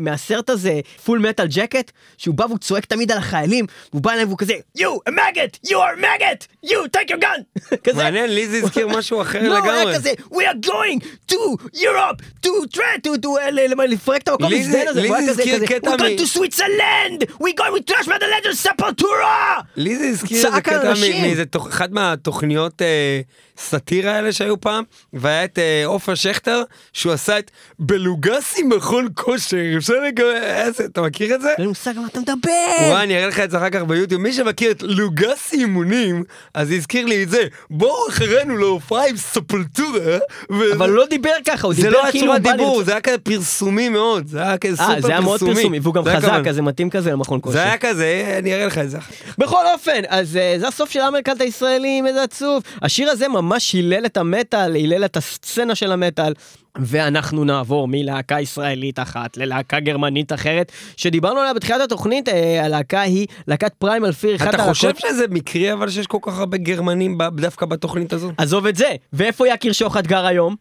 מהסרט 0.00 0.50
הזה, 0.50 0.80
Full 1.04 1.18
Metal 1.18 1.46
Jacket, 1.50 1.90
שהוא 2.18 2.34
בא 2.34 2.44
והוא 2.44 2.58
צועק 2.58 2.84
תמיד 2.84 3.12
על 3.12 3.18
החיילים, 3.18 3.66
והוא 3.92 4.02
בא 4.02 4.12
אליהם 4.12 4.28
והוא 4.28 4.38
כזה, 4.38 4.54
you 4.78 4.82
a 5.08 5.12
maggot, 5.12 5.68
you 5.68 5.72
are 5.72 5.98
a 5.98 6.02
maggot, 6.02 6.68
you 6.68 6.76
take 6.96 7.10
your 7.10 7.20
gun, 7.22 7.60
כזה. 7.84 8.02
מעניין, 8.02 8.30
לי 8.34 8.48
זה 8.48 8.56
הזכיר 8.56 8.88
משהו 8.98 9.22
אחר 9.22 9.42
לא, 9.48 9.56
לגמרי. 9.58 9.72
היה 9.72 9.94
כזה, 9.94 10.12
we 10.30 10.34
are 10.36 10.66
going 10.66 11.04
to 11.32 11.36
Europe 11.74 12.22
to 12.46 12.48
try 12.76 12.96
to, 13.06 13.10
to, 13.22 13.28
ל- 13.28 13.45
ל- 13.45 13.45
לפרק 13.50 14.22
את 14.22 14.28
המקום 14.28 14.48
זה- 14.62 14.90
הזה, 14.90 15.00
לי 15.00 15.08
היה 15.08 15.22
זה 15.26 15.30
כזה, 15.32 15.42
הזכיר 15.42 15.56
כזה, 15.56 15.66
קטע 15.66 15.90
we're 15.90 15.98
going 15.98 16.02
מ- 16.02 16.16
to 16.16 16.38
Switzerland, 16.38 17.30
we 17.42 17.60
going 17.60 17.78
with 17.78 17.92
trash 17.92 18.06
metal 18.06 18.46
legend 18.46 18.54
ספלטורה! 18.54 19.60
לי 19.76 19.96
זה 19.96 20.08
הזכיר 20.08 20.36
איזה 20.46 20.60
קטע. 20.60 20.92
מ- 20.94 21.22
מאיזה 21.22 21.44
אחת 21.68 21.90
מהתוכניות 21.90 22.82
אה, 22.82 23.20
סאטירה 23.58 24.12
האלה 24.12 24.32
שהיו 24.32 24.60
פעם, 24.60 24.84
והיה 25.12 25.44
את 25.44 25.58
אה, 25.58 25.82
עופר 25.86 26.14
שכטר, 26.14 26.62
שהוא 26.92 27.12
עשה 27.12 27.38
את 27.38 27.50
בלוגסי 27.78 28.62
מכון 28.62 29.08
כושר, 29.14 29.56
אפשר 29.76 29.94
לקבל, 30.08 30.36
איזה, 30.36 30.84
אתה 30.84 31.02
מכיר 31.02 31.34
את 31.34 31.40
זה? 31.40 31.48
אין 31.48 31.56
לי 31.58 31.66
מושג 31.66 31.92
מה 31.96 32.06
אתה 32.06 32.20
מדבר! 32.20 32.50
וואי, 32.90 33.02
אני 33.02 33.16
אראה 33.18 33.26
לך 33.26 33.40
את 33.40 33.50
זה 33.50 33.56
אחר 33.58 33.70
כך 33.70 33.80
ביוטיוב. 33.82 34.20
מי 34.22 34.32
שמכיר 34.32 34.70
את 34.70 34.82
לוגסי 34.82 35.56
אימונים, 35.56 36.22
אז 36.54 36.72
הזכיר 36.72 37.06
לי 37.06 37.22
את 37.22 37.30
זה. 37.30 37.42
בואו 37.70 38.08
אחרינו 38.08 38.56
להופעה 38.56 39.08
עם 39.08 39.16
ספלטורה. 39.16 40.18
ו- 40.50 40.72
אבל 40.72 40.88
הוא 40.88 40.96
לא 40.96 41.06
דיבר 41.06 41.30
ככה, 41.46 41.66
הוא 41.66 41.74
זה 41.74 41.82
דיבר 41.82 41.92
לא 41.92 42.02
היה 42.02 42.12
כאילו 42.12 42.26
צורת 42.26 42.42
דיבור, 42.42 42.82
זה 42.84 42.90
היה 42.92 43.00
כזה 43.00 43.18
פרסומי 43.38 43.88
מאוד. 43.88 44.26
זה 44.26 44.42
היה 44.42 44.58
כזה 44.58 44.76
סופר 44.76 44.90
אה, 44.90 44.94
פרסומי. 44.94 45.06
זה 45.06 45.12
היה 45.12 45.20
מאוד 45.20 45.40
פרסומי, 45.40 45.78
והוא 45.78 45.94
גם 45.94 46.04
חזק. 46.04 46.42
אז 46.48 46.54
זה 46.54 46.62
מתאים 46.62 46.90
כזה 46.90 47.12
למכון 47.12 47.38
כושר. 47.42 47.52
זה 47.52 47.62
היה 47.62 47.78
כזה, 47.78 48.36
אני 48.38 48.54
אראה 48.54 48.66
לך 48.66 48.78
את 48.78 48.90
זה. 48.90 48.98
בכל 49.38 49.64
אופן, 49.74 50.00
אז 50.08 50.36
אה, 50.36 50.54
זה 50.58 50.68
הסוף 50.68 50.90
של 50.90 51.00
המרקלט 51.00 51.40
הישראלים, 51.40 52.06
איזה 52.06 52.22
עצוב. 52.22 52.62
השיר 52.82 53.10
הזה 53.10 53.28
ממש 53.28 53.72
הילל 53.72 54.06
את 54.06 54.16
המטאל, 54.16 54.74
הילל 54.74 55.04
את 55.04 55.16
הסצנה 55.16 55.74
של 55.74 55.92
המטאל. 55.92 56.32
ואנחנו 56.78 57.44
נעבור 57.44 57.88
מלהקה 57.88 58.40
ישראלית 58.40 58.98
אחת 58.98 59.36
ללהקה 59.36 59.80
גרמנית 59.80 60.32
אחרת, 60.32 60.72
שדיברנו 60.96 61.40
עליה 61.40 61.54
בתחילת 61.54 61.80
התוכנית, 61.80 62.28
אה, 62.28 62.64
הלהקה 62.64 63.00
היא 63.00 63.26
להקת 63.48 63.74
פריימל 63.78 64.12
פיר, 64.12 64.36
אחת 64.36 64.48
אתה 64.48 64.56
הלהקות... 64.56 64.76
חושב 64.76 64.92
שזה 64.96 65.24
מקרי 65.30 65.72
אבל 65.72 65.90
שיש 65.90 66.06
כל 66.06 66.18
כך 66.22 66.38
הרבה 66.38 66.56
גרמנים 66.56 67.18
דווקא 67.36 67.66
בתוכנית 67.66 68.12
הזו? 68.12 68.32
עזוב 68.38 68.66
את 68.66 68.76
זה, 68.76 68.88
ואיפה 69.12 69.48
יקיר 69.48 69.72
שוחט 69.72 70.06
גר 70.06 70.26
היום? 70.26 70.56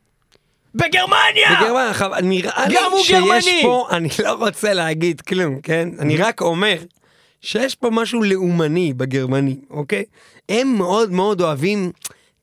בגרמניה! 0.75 1.61
בגרמניה, 1.61 1.89
עכשיו, 1.89 2.11
נראה 2.23 2.67
לי 2.67 2.75
שיש 3.03 3.11
גרמני. 3.11 3.59
פה, 3.63 3.87
אני 3.91 4.09
לא 4.23 4.31
רוצה 4.31 4.73
להגיד 4.73 5.21
כלום, 5.21 5.61
כן? 5.61 5.89
אני 5.99 6.17
רק 6.17 6.41
אומר 6.41 6.77
שיש 7.41 7.75
פה 7.75 7.89
משהו 7.91 8.23
לאומני 8.23 8.93
בגרמני, 8.93 9.55
אוקיי? 9.69 10.03
הם 10.49 10.67
מאוד 10.77 11.11
מאוד 11.11 11.41
אוהבים 11.41 11.91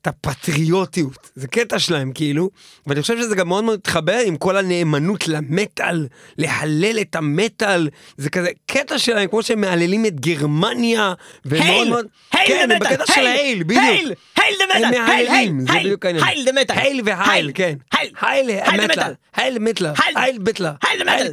את 0.02 0.06
הפטריוטיות, 0.06 1.30
זה 1.34 1.48
קטע 1.48 1.78
שלהם 1.78 2.12
כאילו, 2.12 2.50
ואני 2.86 3.02
חושב 3.02 3.16
שזה 3.18 3.34
גם 3.34 3.48
מאוד 3.48 3.64
מאוד 3.64 3.78
מתחבר 3.78 4.18
עם 4.26 4.36
כל 4.36 4.56
הנאמנות 4.56 5.28
למטאל, 5.28 6.06
להלל 6.38 6.98
את 7.00 7.16
המטאל, 7.16 7.88
זה 8.16 8.30
כזה 8.30 8.48
קטע 8.66 8.98
שלהם, 8.98 9.28
כמו 9.28 9.42
שהם 9.42 9.60
מהללים 9.60 10.06
את 10.06 10.20
גרמניה, 10.20 11.12
ומאוד 11.44 11.66
הייל! 11.66 11.88
מאוד, 11.88 12.06
הייל 12.32 12.48
כן, 12.48 12.70
הם! 12.70 12.78
בקטע 12.78 13.06
של 13.14 13.26
ההייל, 13.26 13.62
בדיוק. 13.62 13.82
הייל! 13.84 14.12
הייל 14.36 14.54
דה 14.58 14.74
הם 14.74 14.88
מטאל! 14.88 15.00
הייל! 15.10 15.28
מהללים, 15.28 15.60
זה 15.60 15.72
הייל! 15.72 15.86
בדיוק 15.86 16.06
העניין. 16.06 16.24
הייל 16.24 16.44
דה 16.44 16.52
מטאל! 16.60 16.78
הייל 16.78 17.00
והייל, 17.04 17.50
כן. 17.54 17.74
הייל! 17.92 18.10
הייל 18.20 18.50
הייל. 18.50 18.84
מטאל! 18.84 19.12
הייל 19.36 19.58
מיטלר. 19.58 19.92
הייל- 20.04 20.16
הייל 20.18 20.38
ביטלר. 20.38 20.72
הייל 20.92 21.04
דה 21.04 21.12
הייל. 21.12 21.30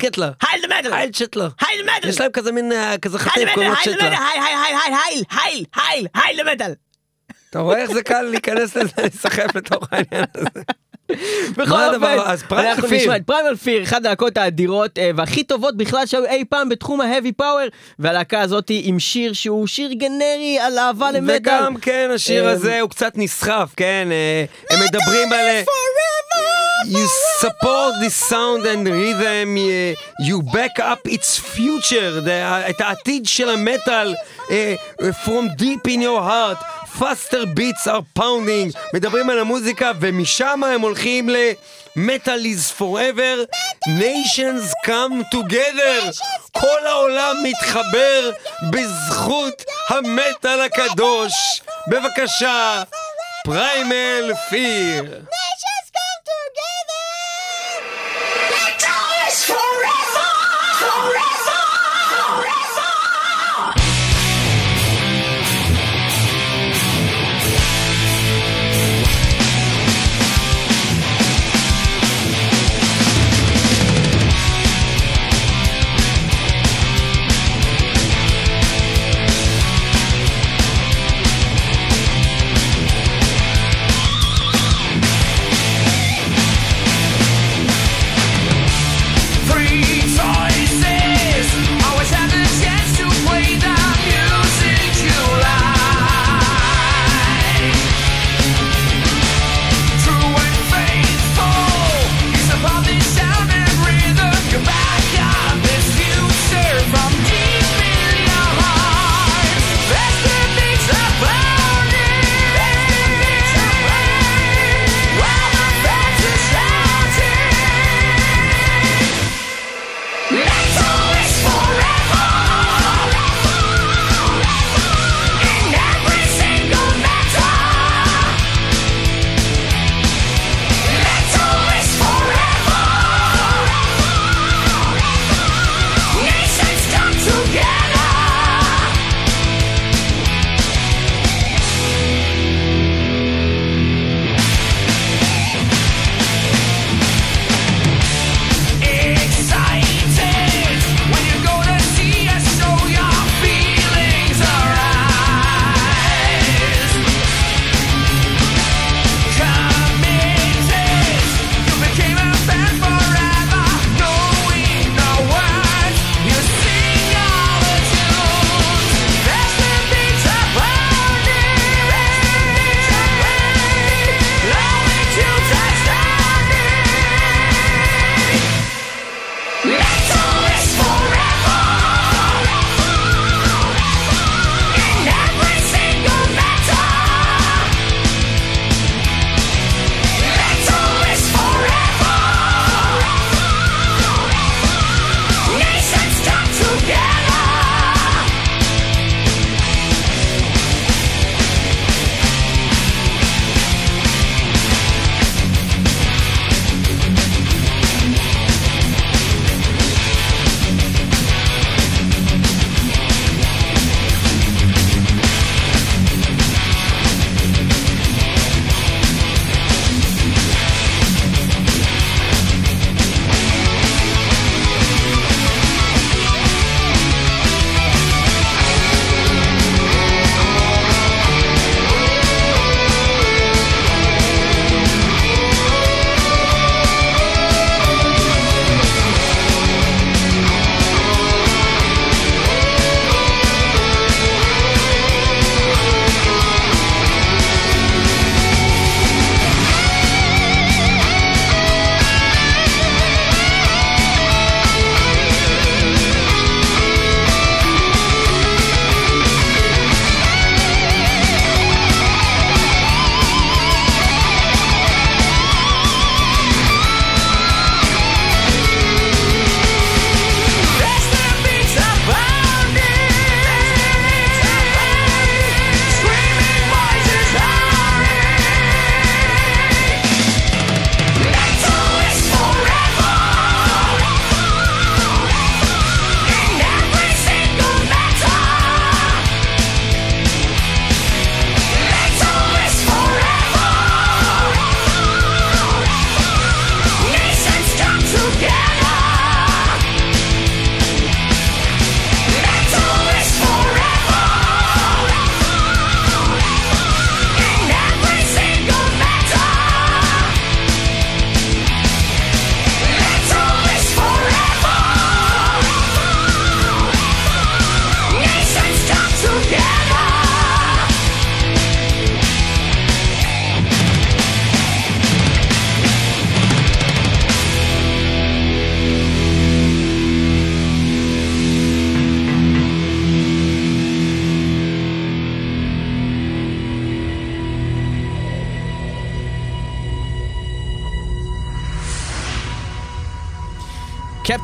הייל 0.50 0.62
דה 0.62 0.80
מטאל! 0.80 0.94
הייל 0.94 1.12
צ'טלר. 1.12 1.50
הייל 1.68 1.86
מטאל! 1.98 2.10
יש 2.10 2.20
להם 2.22 2.32
כזה 2.32 2.52
מין, 2.52 2.72
אה, 2.72 2.98
כזה 2.98 3.18
הייל 3.36 3.48
דה 3.48 3.54
קוראים 3.54 3.72
לו 3.72 3.78
מטאל! 3.82 3.94
הייל 3.94 4.00
דה 4.00 4.08
צ'טלר. 4.08 4.20
מטאל! 4.20 4.44
הייל! 4.44 4.58
הייל! 4.66 4.96
הייל! 5.04 5.24
הייל! 5.44 5.64
הייל! 5.76 6.08
הייל 6.16 6.38
דה 6.44 6.54
מטאל! 6.54 6.89
אתה 7.50 7.60
רואה 7.60 7.78
איך 7.78 7.92
זה 7.92 8.04
קל 8.04 8.22
להיכנס 8.22 8.76
לזה, 8.76 8.92
להיסחף 8.98 9.56
לתוך 9.56 9.88
העניין 9.92 10.26
הזה. 10.36 10.62
בכל 11.58 11.96
אופן, 11.96 12.18
אז 12.26 12.44
פריימל 12.44 12.88
פיר. 12.88 13.14
פריימל 13.26 13.56
פיר, 13.56 13.84
אחת 13.84 14.06
הלהקות 14.06 14.38
האדירות 14.38 14.98
אה, 14.98 15.12
והכי 15.16 15.44
טובות 15.44 15.78
בכלל 15.78 16.06
שהיו 16.06 16.26
אי 16.26 16.46
פעם 16.50 16.70
בתחום 16.70 17.02
ההאבי 17.02 17.32
פאוור, 17.32 17.68
והלהקה 18.00 18.42
הזאת 18.42 18.66
עם 18.70 19.00
שיר 19.00 19.34
שהוא 19.34 19.68
שיר 19.68 19.94
גנרי 19.94 20.58
על 20.62 20.78
אהבה 20.80 21.12
למטאל. 21.12 21.36
וגם 21.36 21.78
כן, 21.78 22.10
השיר 22.14 22.46
אה, 22.46 22.52
הזה 22.52 22.82
הוא 22.82 22.90
קצת 22.90 23.14
נסחף, 23.16 23.74
כן? 23.78 24.08
אה, 24.12 24.46
הם 24.70 24.84
מדברים 24.84 25.34
על... 25.34 25.46
אה, 26.86 26.92
You 26.92 27.08
support 27.42 27.94
the 28.02 28.10
sound 28.10 28.66
and 28.66 28.88
rhythm, 28.88 29.58
uh, 29.58 30.26
you 30.28 30.42
back 30.42 30.80
up 30.80 31.08
its 31.08 31.38
future, 31.38 32.30
את 32.70 32.82
העתיד 32.82 33.26
של 33.26 33.50
המטאל, 33.50 34.16
uh, 34.16 34.52
from 35.26 35.50
deep 35.58 35.88
in 35.88 36.02
your 36.02 36.22
heart, 36.22 36.58
faster 37.00 37.46
beats 37.46 37.88
are 37.88 38.20
pounding, 38.20 38.78
מדברים 38.94 39.30
על 39.30 39.40
המוזיקה 39.40 39.92
ומשם 40.00 40.64
הם 40.64 40.82
הולכים 40.82 41.30
ל... 41.30 41.36
metal 41.96 42.46
is 42.46 42.72
forever, 42.72 43.48
nations 43.88 44.74
come 44.86 45.24
together, 45.34 46.12
כל 46.52 46.88
העולם 46.88 47.36
מתחבר 47.44 48.32
בזכות 48.72 49.64
המטאל 49.90 50.62
הקדוש. 50.62 51.62
בבקשה, 51.88 52.84
פריימל 53.44 54.32
פיר. 54.50 55.22
together. 56.30 56.99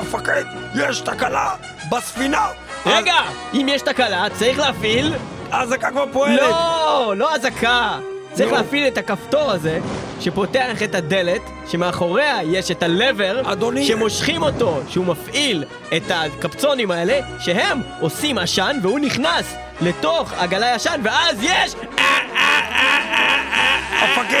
אני, 0.00 0.06
אה, 0.06 0.10
ווף, 0.10 0.14
ווף, 0.14 0.14
ווף, 0.14 0.20
המפקד. 0.20 0.44
3065 0.74 0.74
המפקד, 0.74 0.74
641-2056 0.74 0.74
המפקד, 0.74 0.88
יש 0.90 1.00
תקלה 1.00 1.50
בספינה. 1.90 2.46
רגע, 2.86 3.16
אם 3.54 3.66
יש 3.68 3.82
תקלה, 3.82 4.26
צריך 4.38 4.58
להפעיל... 4.58 5.14
האזעקה 5.50 5.90
כבר 5.90 6.04
פועלת. 6.12 6.40
לא, 6.40 7.14
לא 7.16 7.34
אזעקה. 7.34 7.98
צריך 8.32 8.50
נו. 8.50 8.56
להפעיל 8.56 8.86
את 8.86 8.98
הכפתור 8.98 9.50
הזה, 9.50 9.78
שפותח 10.20 10.82
את 10.82 10.94
הדלת, 10.94 11.40
שמאחוריה 11.66 12.42
יש 12.42 12.70
את 12.70 12.82
הלבר, 12.82 13.52
אדוני. 13.52 13.84
שמושכים 13.86 14.42
אותו, 14.42 14.80
שהוא 14.88 15.06
מפעיל 15.06 15.64
את 15.96 16.02
הקפצונים 16.10 16.90
האלה, 16.90 17.20
שהם 17.38 17.80
עושים 18.00 18.38
עשן, 18.38 18.76
והוא 18.82 18.98
נכנס 18.98 19.54
לתוך 19.80 20.32
עגלה 20.32 20.74
ישן, 20.74 21.00
ואז 21.04 21.42
יש... 21.42 21.74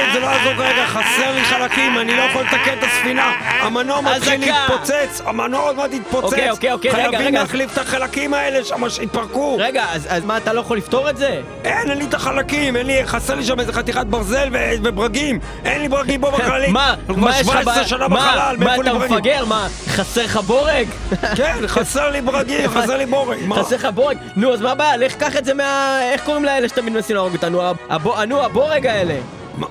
המפקד, 0.00 0.12
זה 0.12 0.20
לא 0.20 0.26
יעזור 0.26 0.54
כרגע, 0.54 0.86
חסר 0.86 1.32
לי 1.34 1.44
חלקים, 1.44 1.98
אני 1.98 2.16
לא 2.16 2.22
יכול 2.22 2.42
לתקן 2.42 2.78
את 2.78 2.84
הספינה. 2.84 3.32
המנוע 3.60 4.00
מתחיל. 4.00 4.40
להתפוצץ, 4.40 5.22
המנוע 5.26 5.60
עוד 5.60 5.76
מעט 5.76 5.92
יתפוצץ. 5.92 6.24
אוקיי, 6.24 6.50
אוקיי, 6.50 6.72
אוקיי, 6.72 6.90
רגע, 6.90 7.00
חייבים 7.00 7.26
רגע. 7.26 7.40
להחליף 7.40 7.72
את 7.72 7.78
החלקים 7.78 8.34
האלה 8.34 8.64
שם 8.64 8.88
שהתפרקו. 8.90 9.56
רגע, 9.60 9.84
אז, 10.08 10.24
מה, 10.24 10.36
אתה 10.36 10.52
לא 10.52 10.60
יכול 10.60 10.76
לפתור 10.76 11.10
את 11.10 11.16
זה? 11.16 11.40
אין, 11.64 11.90
אין 11.90 11.98
לי 11.98 12.04
את 12.04 12.14
החלקים, 12.14 12.76
אין 12.76 12.86
לי, 12.86 13.06
חסר 13.06 13.34
לי 13.34 13.44
שם 13.44 13.60
איזה 13.60 13.72
חתיכת 13.72 14.06
ברזל 14.06 14.48
וברגים. 14.82 15.38
אין 15.64 15.80
לי 15.80 15.88
ברגים 15.88 16.20
פה 16.20 16.30
בחללים. 16.38 16.72
מה, 16.72 16.94
כבר 17.08 17.16
מה 17.16 17.30
יש 17.40 17.48
לך 17.48 17.52
17 17.52 17.82
ב- 17.82 17.86
שנה 17.86 18.08
מה, 18.08 18.16
בחלל, 18.16 18.56
מה 18.58 18.64
מאיפה 18.64 18.82
לי 18.82 18.90
אתה? 18.90 18.98
מפגר? 18.98 19.44
מה, 19.44 19.66
חסר 19.88 20.24
לך 20.24 20.36
בורג? 20.36 20.88
כן, 21.38 21.54
חסר 21.66 22.10
לי 22.10 22.20
ברגים, 22.20 22.70
חסר 22.74 22.96
לי 22.96 23.06
בורג. 23.06 23.38
חסר 23.54 23.76
לך 23.76 23.88
בורג? 23.94 24.16
נו, 24.36 24.52
אז 24.54 24.60
מה 24.60 24.70
הבעיה? 24.72 24.96
לך 24.96 25.14
קח 25.14 25.36
את 25.36 25.44
זה 25.44 25.54
מה... 25.54 25.98
איך 26.12 26.24
קוראים 26.24 26.44
לאלה 26.44 26.68
שתמיד 26.68 26.92
מנסים 26.92 27.16
להרוג 27.16 27.32
אותנו? 27.32 27.62
הבו... 27.90 28.14
נו, 28.28 28.44
הבורג 28.44 28.86
האלה. 28.86 29.14
מה- 29.58 29.66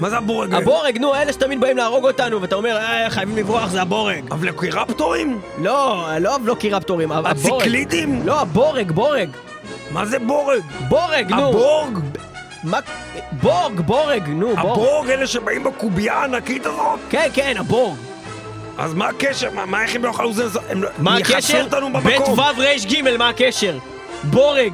מה? 0.00 0.08
זה 0.10 0.16
הבורג? 0.18 0.54
הבורג, 0.54 0.98
נו, 0.98 1.14
אלה 1.14 1.32
שתמיד 1.32 1.60
באים 1.60 1.76
להרוג 1.76 2.04
אותנו, 2.04 2.42
ואתה 2.42 2.54
אומר, 2.56 2.76
אה, 2.76 3.10
חייבים 3.10 3.36
לברוח, 3.36 3.66
זה 3.68 3.82
הבורג. 3.82 4.32
אבלוקרפטורים? 4.32 5.40
לא, 5.58 6.06
לא 6.20 6.34
הבלוקירפטורים, 6.34 7.12
הבורג. 7.12 7.32
הציקלידים? 7.36 8.22
לא, 8.26 8.40
הבורג, 8.40 8.92
בורג. 8.92 9.28
מה 9.90 10.06
זה 10.06 10.18
בורג? 10.18 10.60
בורג, 10.88 11.30
נו. 11.30 11.48
הבורג? 11.48 11.98
מה... 12.64 12.78
בורג, 13.32 13.80
בורג, 13.80 14.28
נו, 14.28 14.46
בורג. 14.56 14.58
הבורג, 14.58 15.10
אלה 15.10 15.26
שבאים 15.26 15.64
בקובייה 15.64 16.14
הענקית 16.14 16.66
הזאת? 16.66 16.98
כן, 17.10 17.28
כן, 17.34 17.54
הבורג. 17.58 17.96
אז 18.78 18.94
מה 18.94 19.08
הקשר? 19.08 19.48
מה- 19.54 19.66
מה 19.66 19.82
איך 19.82 19.94
הם 19.94 20.04
לא 20.04 20.08
יכולים 20.08 20.30
לזה? 20.30 20.58
הם 20.68 20.82
לא- 20.82 20.88
מה 20.98 21.16
הקשר? 21.16 21.62
אותנו 21.64 21.92
בית 22.02 22.18
במקום. 22.20 22.38
ו' 22.38 22.42
ר' 22.42 22.92
ג', 22.92 23.16
מה 23.18 23.28
הקשר? 23.28 23.78
בורג. 24.24 24.72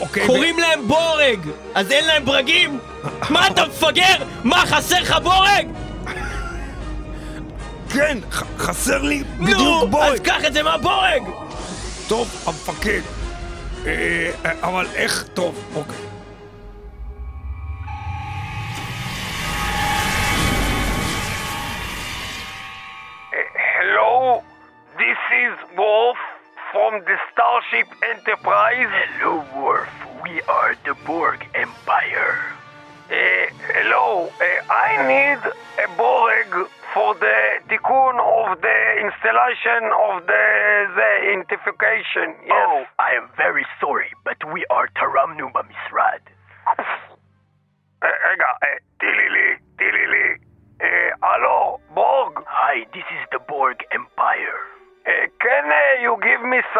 אוקיי, 0.00 0.26
קוראים 0.26 0.58
להם 0.58 0.88
בורג! 0.88 1.48
אז 1.74 1.90
אין 1.92 2.06
להם 2.06 2.24
ברגים? 2.24 2.78
מה 3.30 3.46
אתה 3.46 3.66
מפגר? 3.66 4.14
מה, 4.44 4.56
חסר 4.66 5.00
לך 5.00 5.16
בורג? 5.22 5.66
כן, 7.92 8.18
ח- 8.30 8.42
חסר 8.58 9.02
לי 9.02 9.22
נו, 9.38 9.44
בדיוק 9.44 9.82
אז 9.84 9.88
בורג. 9.90 10.18
קח 10.18 10.44
את 10.46 10.52
זה 10.52 10.62
מהבורג! 10.62 11.22
טוב, 12.08 12.28
המפקד. 12.46 13.00
אה, 13.86 13.90
אה, 14.44 14.52
אבל 14.62 14.86
איך? 14.94 15.24
טוב, 15.34 15.64
אוקיי. 15.74 15.96
Hello, 23.32 24.42
this 24.98 25.20
is 25.44 25.54
Wolf 25.76 26.18
from 26.74 27.04
the 27.04 27.16
Starship 27.32 27.86
Enterprise. 28.02 28.90
Hello, 28.90 29.46
Worf. 29.54 29.88
We 30.24 30.42
are 30.42 30.74
the 30.84 30.96
Borg 31.06 31.46
Empire. 31.54 32.50
Uh, 33.06 33.14
hello, 33.78 34.26
uh, 34.26 34.72
I 34.72 35.06
need 35.06 35.38
a 35.84 35.88
Borg 35.96 36.68
for 36.92 37.14
the 37.14 37.62
tikkun 37.70 38.18
of 38.18 38.60
the 38.60 38.78
installation 39.06 39.86
of 40.10 40.26
the, 40.26 40.44
the 40.98 41.10
identification. 41.30 42.34
Yes. 42.42 42.50
Oh, 42.50 42.84
I 42.98 43.12
am 43.14 43.28
very 43.36 43.64
sorry, 43.80 44.10
but 44.24 44.38
we 44.52 44.66
are 44.68 44.88
Taram 44.96 45.36
Numa 45.36 45.62
Misrad. 45.62 46.26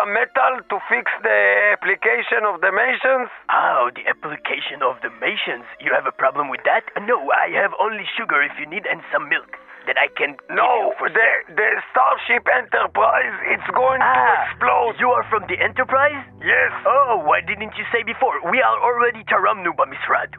some 0.04 0.14
metal 0.14 0.54
to 0.70 0.76
fix 0.90 1.12
the 1.24 1.40
application 1.76 2.44
of 2.46 2.62
the 2.62 2.72
Masons? 2.72 3.30
Oh, 3.52 3.90
the 3.94 4.06
application 4.08 4.82
of 4.84 4.98
the 5.02 5.10
Masons. 5.24 5.66
You 5.80 5.94
have 5.94 6.06
a 6.06 6.12
problem 6.16 6.50
with 6.50 6.64
that? 6.66 6.84
No, 7.02 7.18
I 7.32 7.50
have 7.62 7.74
only 7.80 8.06
sugar 8.18 8.42
if 8.44 8.54
you 8.60 8.66
need 8.66 8.86
and 8.86 9.02
some 9.14 9.30
milk. 9.30 9.58
That 9.88 9.98
I 9.98 10.08
can 10.14 10.36
give 10.38 10.54
No, 10.54 10.92
you 10.92 10.94
for 11.00 11.10
the, 11.10 11.28
the 11.56 11.70
Starship 11.90 12.46
Enterprise, 12.46 13.34
it's 13.50 13.66
going 13.74 13.98
to 14.04 14.06
Ah, 14.06 14.46
explode. 14.52 14.96
you 15.02 15.10
are 15.10 15.26
from 15.32 15.48
the 15.50 15.58
Enterprise? 15.58 16.20
Yes. 16.44 16.72
Oh, 16.86 17.24
why 17.26 17.42
didn't 17.42 17.74
you 17.80 17.86
say 17.90 18.04
before? 18.04 18.38
We 18.52 18.62
are 18.62 18.78
already 18.78 19.24
Taram 19.26 19.64
Numa 19.64 19.86
Misrad. 19.90 20.36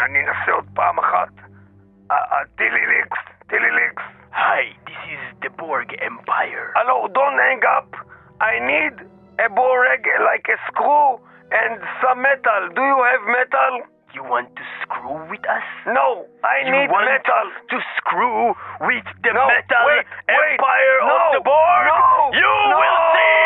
אני 0.00 0.20
אנסה 0.28 0.52
עוד 0.52 0.66
פעם 0.74 0.98
אחת. 0.98 1.28
אה, 2.10 2.16
אה, 2.16 2.38
טיליליקס, 2.56 3.18
טיליליקס. 3.46 4.02
Hi, 4.49 4.65
this 4.89 4.97
is 5.13 5.21
the 5.45 5.53
Borg 5.61 5.93
Empire. 6.01 6.73
Hello, 6.73 7.05
don't 7.13 7.37
hang 7.37 7.61
up. 7.69 7.93
I 8.41 8.57
need 8.57 8.97
a 9.37 9.45
Borg 9.45 10.01
like 10.25 10.49
a 10.49 10.57
screw 10.65 11.21
and 11.53 11.77
some 12.01 12.25
metal. 12.25 12.73
Do 12.73 12.81
you 12.81 12.97
have 12.97 13.29
metal? 13.29 13.85
You 14.17 14.25
want 14.25 14.49
to 14.57 14.65
screw 14.81 15.21
with 15.29 15.45
us? 15.45 15.61
No, 15.85 16.25
I 16.41 16.65
you 16.65 16.73
need 16.73 16.89
metal 16.89 17.45
to 17.61 17.77
screw 18.01 18.57
with 18.89 19.05
the 19.21 19.37
no, 19.37 19.45
metal 19.45 19.85
wait, 19.85 20.09
empire 20.25 20.97
wait, 20.97 21.13
no, 21.13 21.13
of 21.13 21.25
the 21.37 21.41
Borg. 21.45 21.85
No, 21.85 22.33
you 22.33 22.49
no. 22.73 22.73
will 22.73 23.01
see. 23.13 23.38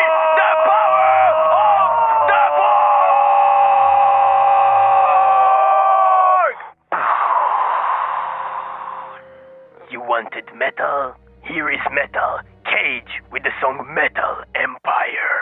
Wanted 10.14 10.46
metal? 10.54 11.12
Here 11.42 11.68
is 11.68 11.80
metal. 11.90 12.38
Cage 12.62 13.18
with 13.32 13.42
the 13.42 13.50
song 13.60 13.82
Metal 13.92 14.46
Empire. 14.54 15.33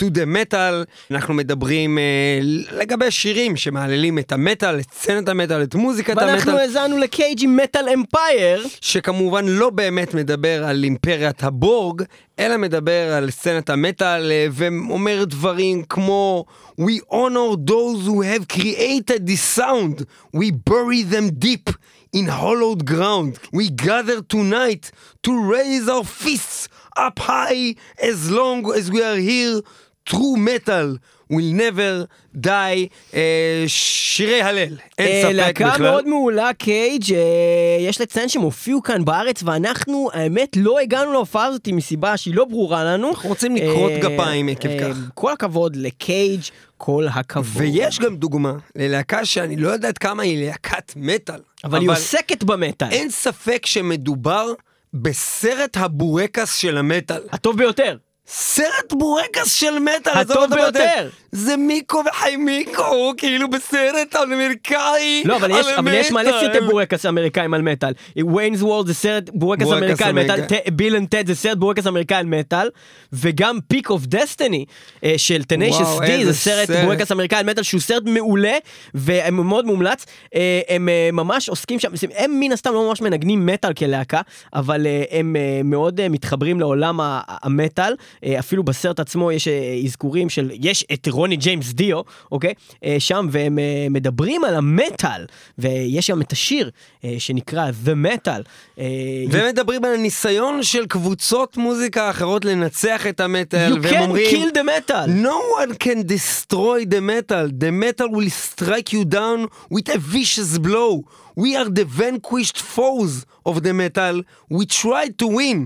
To 0.00 0.04
the 0.04 0.26
metal, 0.26 0.84
אנחנו 1.10 1.34
מדברים 1.34 1.98
אה, 1.98 2.38
לגבי 2.78 3.10
שירים 3.10 3.56
שמהללים 3.56 4.18
את 4.18 4.32
המטאל, 4.32 4.80
את 4.80 4.86
סצנת 4.92 5.28
המטאל, 5.28 5.62
את 5.62 5.74
מוזיקת 5.74 6.16
ואנחנו 6.16 6.50
המטאל, 6.50 6.64
האזנו 6.64 6.98
לקייג' 6.98 7.44
עם 7.44 7.56
מטאל 7.56 7.88
אמפייר. 7.94 8.66
שכמובן 8.80 9.44
לא 9.48 9.70
באמת 9.70 10.14
מדבר 10.14 10.64
על 10.64 10.84
אימפריית 10.84 11.44
הבורג, 11.44 12.02
אלא 12.38 12.56
מדבר 12.56 13.12
על 13.12 13.30
סצנת 13.30 13.70
המטאל, 13.70 14.32
אה, 14.32 14.46
ואומר 14.52 15.24
דברים 15.24 15.82
כמו 15.88 16.44
We 16.80 17.00
honor 17.12 17.56
those 17.56 18.06
who 18.06 18.22
have 18.22 18.48
created 18.48 19.26
this 19.26 19.42
sound, 19.42 20.06
we 20.32 20.50
bury 20.50 21.02
them 21.02 21.30
deep. 21.38 21.68
In 22.12 22.26
hollowed 22.26 22.86
ground, 22.86 23.38
we 23.52 23.70
gather 23.70 24.20
tonight 24.20 24.90
to 25.22 25.32
raise 25.54 25.88
our 25.88 26.02
fists 26.02 26.68
up 26.96 27.18
high 27.20 27.76
as 28.02 28.30
long 28.30 28.72
as 28.78 28.90
we 28.90 29.00
are 29.02 29.16
here. 29.16 29.60
True 30.10 30.36
metal 30.36 30.98
will 31.32 31.52
never 31.52 32.06
die. 32.44 32.88
אה, 33.14 33.64
שירי 33.66 34.42
הלל, 34.42 34.76
אין 34.98 35.08
אה, 35.08 35.22
ספק 35.22 35.32
להקה 35.34 35.70
בכלל. 35.70 35.90
מאוד 35.90 36.08
מעולה, 36.08 36.50
קייג', 36.58 37.12
אה, 37.14 37.18
יש 37.80 38.00
לציין 38.00 38.28
שהם 38.28 38.42
הופיעו 38.42 38.82
כאן 38.82 39.04
בארץ, 39.04 39.42
ואנחנו, 39.42 40.10
האמת, 40.12 40.56
לא 40.56 40.78
הגענו 40.78 41.12
להופעה 41.12 41.44
הזאת 41.44 41.68
מסיבה 41.72 42.16
שהיא 42.16 42.34
לא 42.34 42.44
ברורה 42.44 42.84
לנו. 42.84 43.08
אנחנו 43.10 43.28
רוצים 43.28 43.56
לקרות 43.56 43.92
אה, 43.92 43.98
גפיים 43.98 44.48
עקב 44.48 44.68
אה, 44.68 44.78
כך. 44.80 44.96
כל 45.14 45.32
הכבוד 45.32 45.76
לקייג', 45.76 46.40
כל 46.76 47.06
הכבוד. 47.10 47.62
ויש 47.62 47.98
גם 47.98 48.16
דוגמה 48.16 48.52
ללהקה 48.76 49.24
שאני 49.24 49.56
לא 49.56 49.68
יודעת 49.68 49.98
כמה 49.98 50.22
היא 50.22 50.46
להקת 50.46 50.92
מטאל. 50.96 51.40
אבל 51.64 51.80
היא 51.80 51.90
עוסקת 51.90 52.44
במטאל. 52.44 52.88
אין 52.90 53.10
ספק 53.10 53.66
שמדובר 53.66 54.52
בסרט 54.94 55.76
הבורקס 55.76 56.56
של 56.56 56.76
המטאל. 56.76 57.22
הטוב 57.32 57.56
ביותר. 57.56 57.96
סרט 58.26 58.92
בורקס 58.92 59.54
של 59.54 59.78
מטאל, 59.78 60.12
הטוב 60.12 60.36
עזוב 60.36 60.52
אותי 60.52 60.78
ביותר. 60.78 61.08
זה 61.32 61.56
מיקו 61.56 62.02
וחי 62.08 62.36
מיקו, 62.36 63.12
כאילו 63.16 63.50
בסרט 63.50 64.16
אמריקאי 64.22 65.22
לא, 65.24 65.36
אבל 65.36 65.50
יש, 65.50 65.66
אבל 65.78 65.94
יש 65.94 66.12
מלא. 66.12 66.30
סרטי 66.40 66.60
בורקס 66.60 67.06
אמריקאים 67.06 67.54
על 67.54 67.62
מטאל. 67.62 67.92
Wayne's 68.34 68.62
World 68.62 68.86
זה 68.86 68.94
סרט 68.94 69.30
בורקס 69.34 69.66
אמריקאי 69.66 70.06
על 70.06 70.12
מטאל. 70.12 70.40
Bill 70.72 70.96
and 70.96 71.08
Ted 71.08 71.26
זה 71.26 71.34
סרט 71.34 71.58
בורקס 71.58 71.86
אמריקאי 71.86 72.16
על 72.16 72.26
מטאל, 72.26 72.68
וגם 73.12 73.58
Pick 73.68 73.90
of 73.90 74.06
Destiny 74.06 74.64
של 75.16 75.42
וואו, 75.50 76.00
די 76.00 76.24
זה 76.24 76.34
סרט 76.34 76.66
סרט. 76.66 76.84
בורקס 76.84 77.12
אמריקאי 77.12 77.38
על 77.38 77.46
מטאל 77.46 77.62
שהוא 77.62 77.80
סרט 77.80 78.02
מעולה 78.06 78.54
ומאוד 78.94 79.66
מומלץ. 79.66 80.06
אה, 80.34 80.60
הם 80.68 80.88
אה, 80.88 81.08
ממש 81.12 81.48
עוסקים 81.48 81.78
שם, 81.78 81.88
הם 82.16 82.40
מן 82.40 82.52
הסתם 82.52 82.72
לא 82.72 82.88
ממש 82.88 83.00
מנגנים 83.00 83.46
מטאל 83.46 83.72
כלהקה, 83.72 84.20
אבל 84.54 84.86
אה, 84.86 85.04
הם 85.10 85.36
מאוד 85.64 86.08
מתחברים 86.08 86.60
לעולם 86.60 86.98
המטאל, 87.28 87.94
אפילו 88.38 88.62
בסרט 88.62 89.00
עצמו 89.00 89.32
יש 89.32 89.48
אזכורים 89.84 90.28
של, 90.28 90.50
יש 90.54 90.84
את 90.92 91.08
רוני 91.20 91.36
ג'יימס 91.36 91.72
דיו, 91.72 92.00
אוקיי? 92.32 92.54
אה, 92.84 92.96
שם, 92.98 93.26
והם 93.30 93.58
אה, 93.58 93.86
מדברים 93.90 94.44
על 94.44 94.54
המטאל, 94.54 95.26
ויש 95.58 96.06
שם 96.06 96.20
את 96.20 96.32
השיר 96.32 96.70
אה, 97.04 97.14
שנקרא 97.18 97.70
The 97.84 98.06
Metal. 98.06 98.42
אה, 98.78 98.84
ומדברים 99.30 99.84
על 99.84 99.94
הניסיון 99.94 100.62
של 100.62 100.86
קבוצות 100.86 101.56
מוזיקה 101.56 102.10
אחרות 102.10 102.44
לנצח 102.44 103.06
את 103.06 103.20
המטאל, 103.20 103.72
You 103.72 103.78
והם 103.82 103.94
can 103.94 104.02
אומרים... 104.02 104.26
kill 104.30 104.54
the 104.54 104.62
metal. 104.64 105.06
No 105.06 105.38
one 105.62 105.74
can 105.74 106.06
destroy 106.06 106.84
the 106.84 107.00
metal. 107.00 107.48
The 107.64 107.72
metal 107.84 108.08
will 108.10 108.30
strike 108.30 108.92
you 108.92 109.04
down 109.04 109.48
with 109.74 109.88
a 109.94 109.98
vicious 109.98 110.58
blow. 110.58 110.92
We 111.36 111.56
are 111.56 111.68
the 111.78 111.84
vanquished 112.00 112.58
foes 112.76 113.12
of 113.48 113.54
the 113.66 113.72
metal. 113.82 114.16
We 114.56 114.64
try 114.82 115.04
to 115.20 115.26
win. 115.38 115.60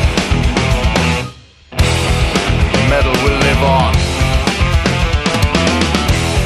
Metal 2.93 3.17
will 3.25 3.39
live 3.49 3.63
on. 3.79 3.93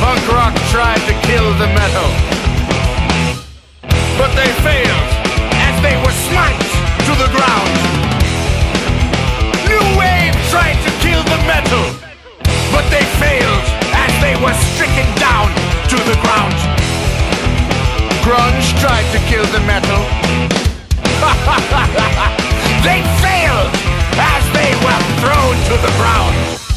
Punk 0.02 0.22
rock 0.36 0.54
tried 0.74 1.02
to 1.08 1.14
kill 1.28 1.46
the 1.62 1.68
metal. 1.80 2.08
But 4.20 4.30
they 4.38 4.50
failed 4.66 5.09
smite 6.30 6.62
to 7.06 7.12
the 7.18 7.28
ground. 7.34 7.74
New 9.66 9.86
wave 9.98 10.34
tried 10.54 10.78
to 10.86 10.90
kill 11.02 11.22
the 11.26 11.40
metal. 11.50 11.86
But 12.70 12.86
they 12.94 13.04
failed 13.18 13.66
as 13.90 14.12
they 14.22 14.34
were 14.38 14.54
stricken 14.70 15.08
down 15.18 15.50
to 15.90 15.98
the 16.06 16.16
ground. 16.22 16.54
Grunge 18.22 18.68
tried 18.78 19.08
to 19.14 19.18
kill 19.26 19.46
the 19.56 19.62
metal. 19.66 20.02
they 22.86 23.02
failed 23.18 23.72
as 24.14 24.42
they 24.54 24.70
were 24.84 25.02
thrown 25.18 25.54
to 25.68 25.74
the 25.82 25.92
ground. 25.98 26.69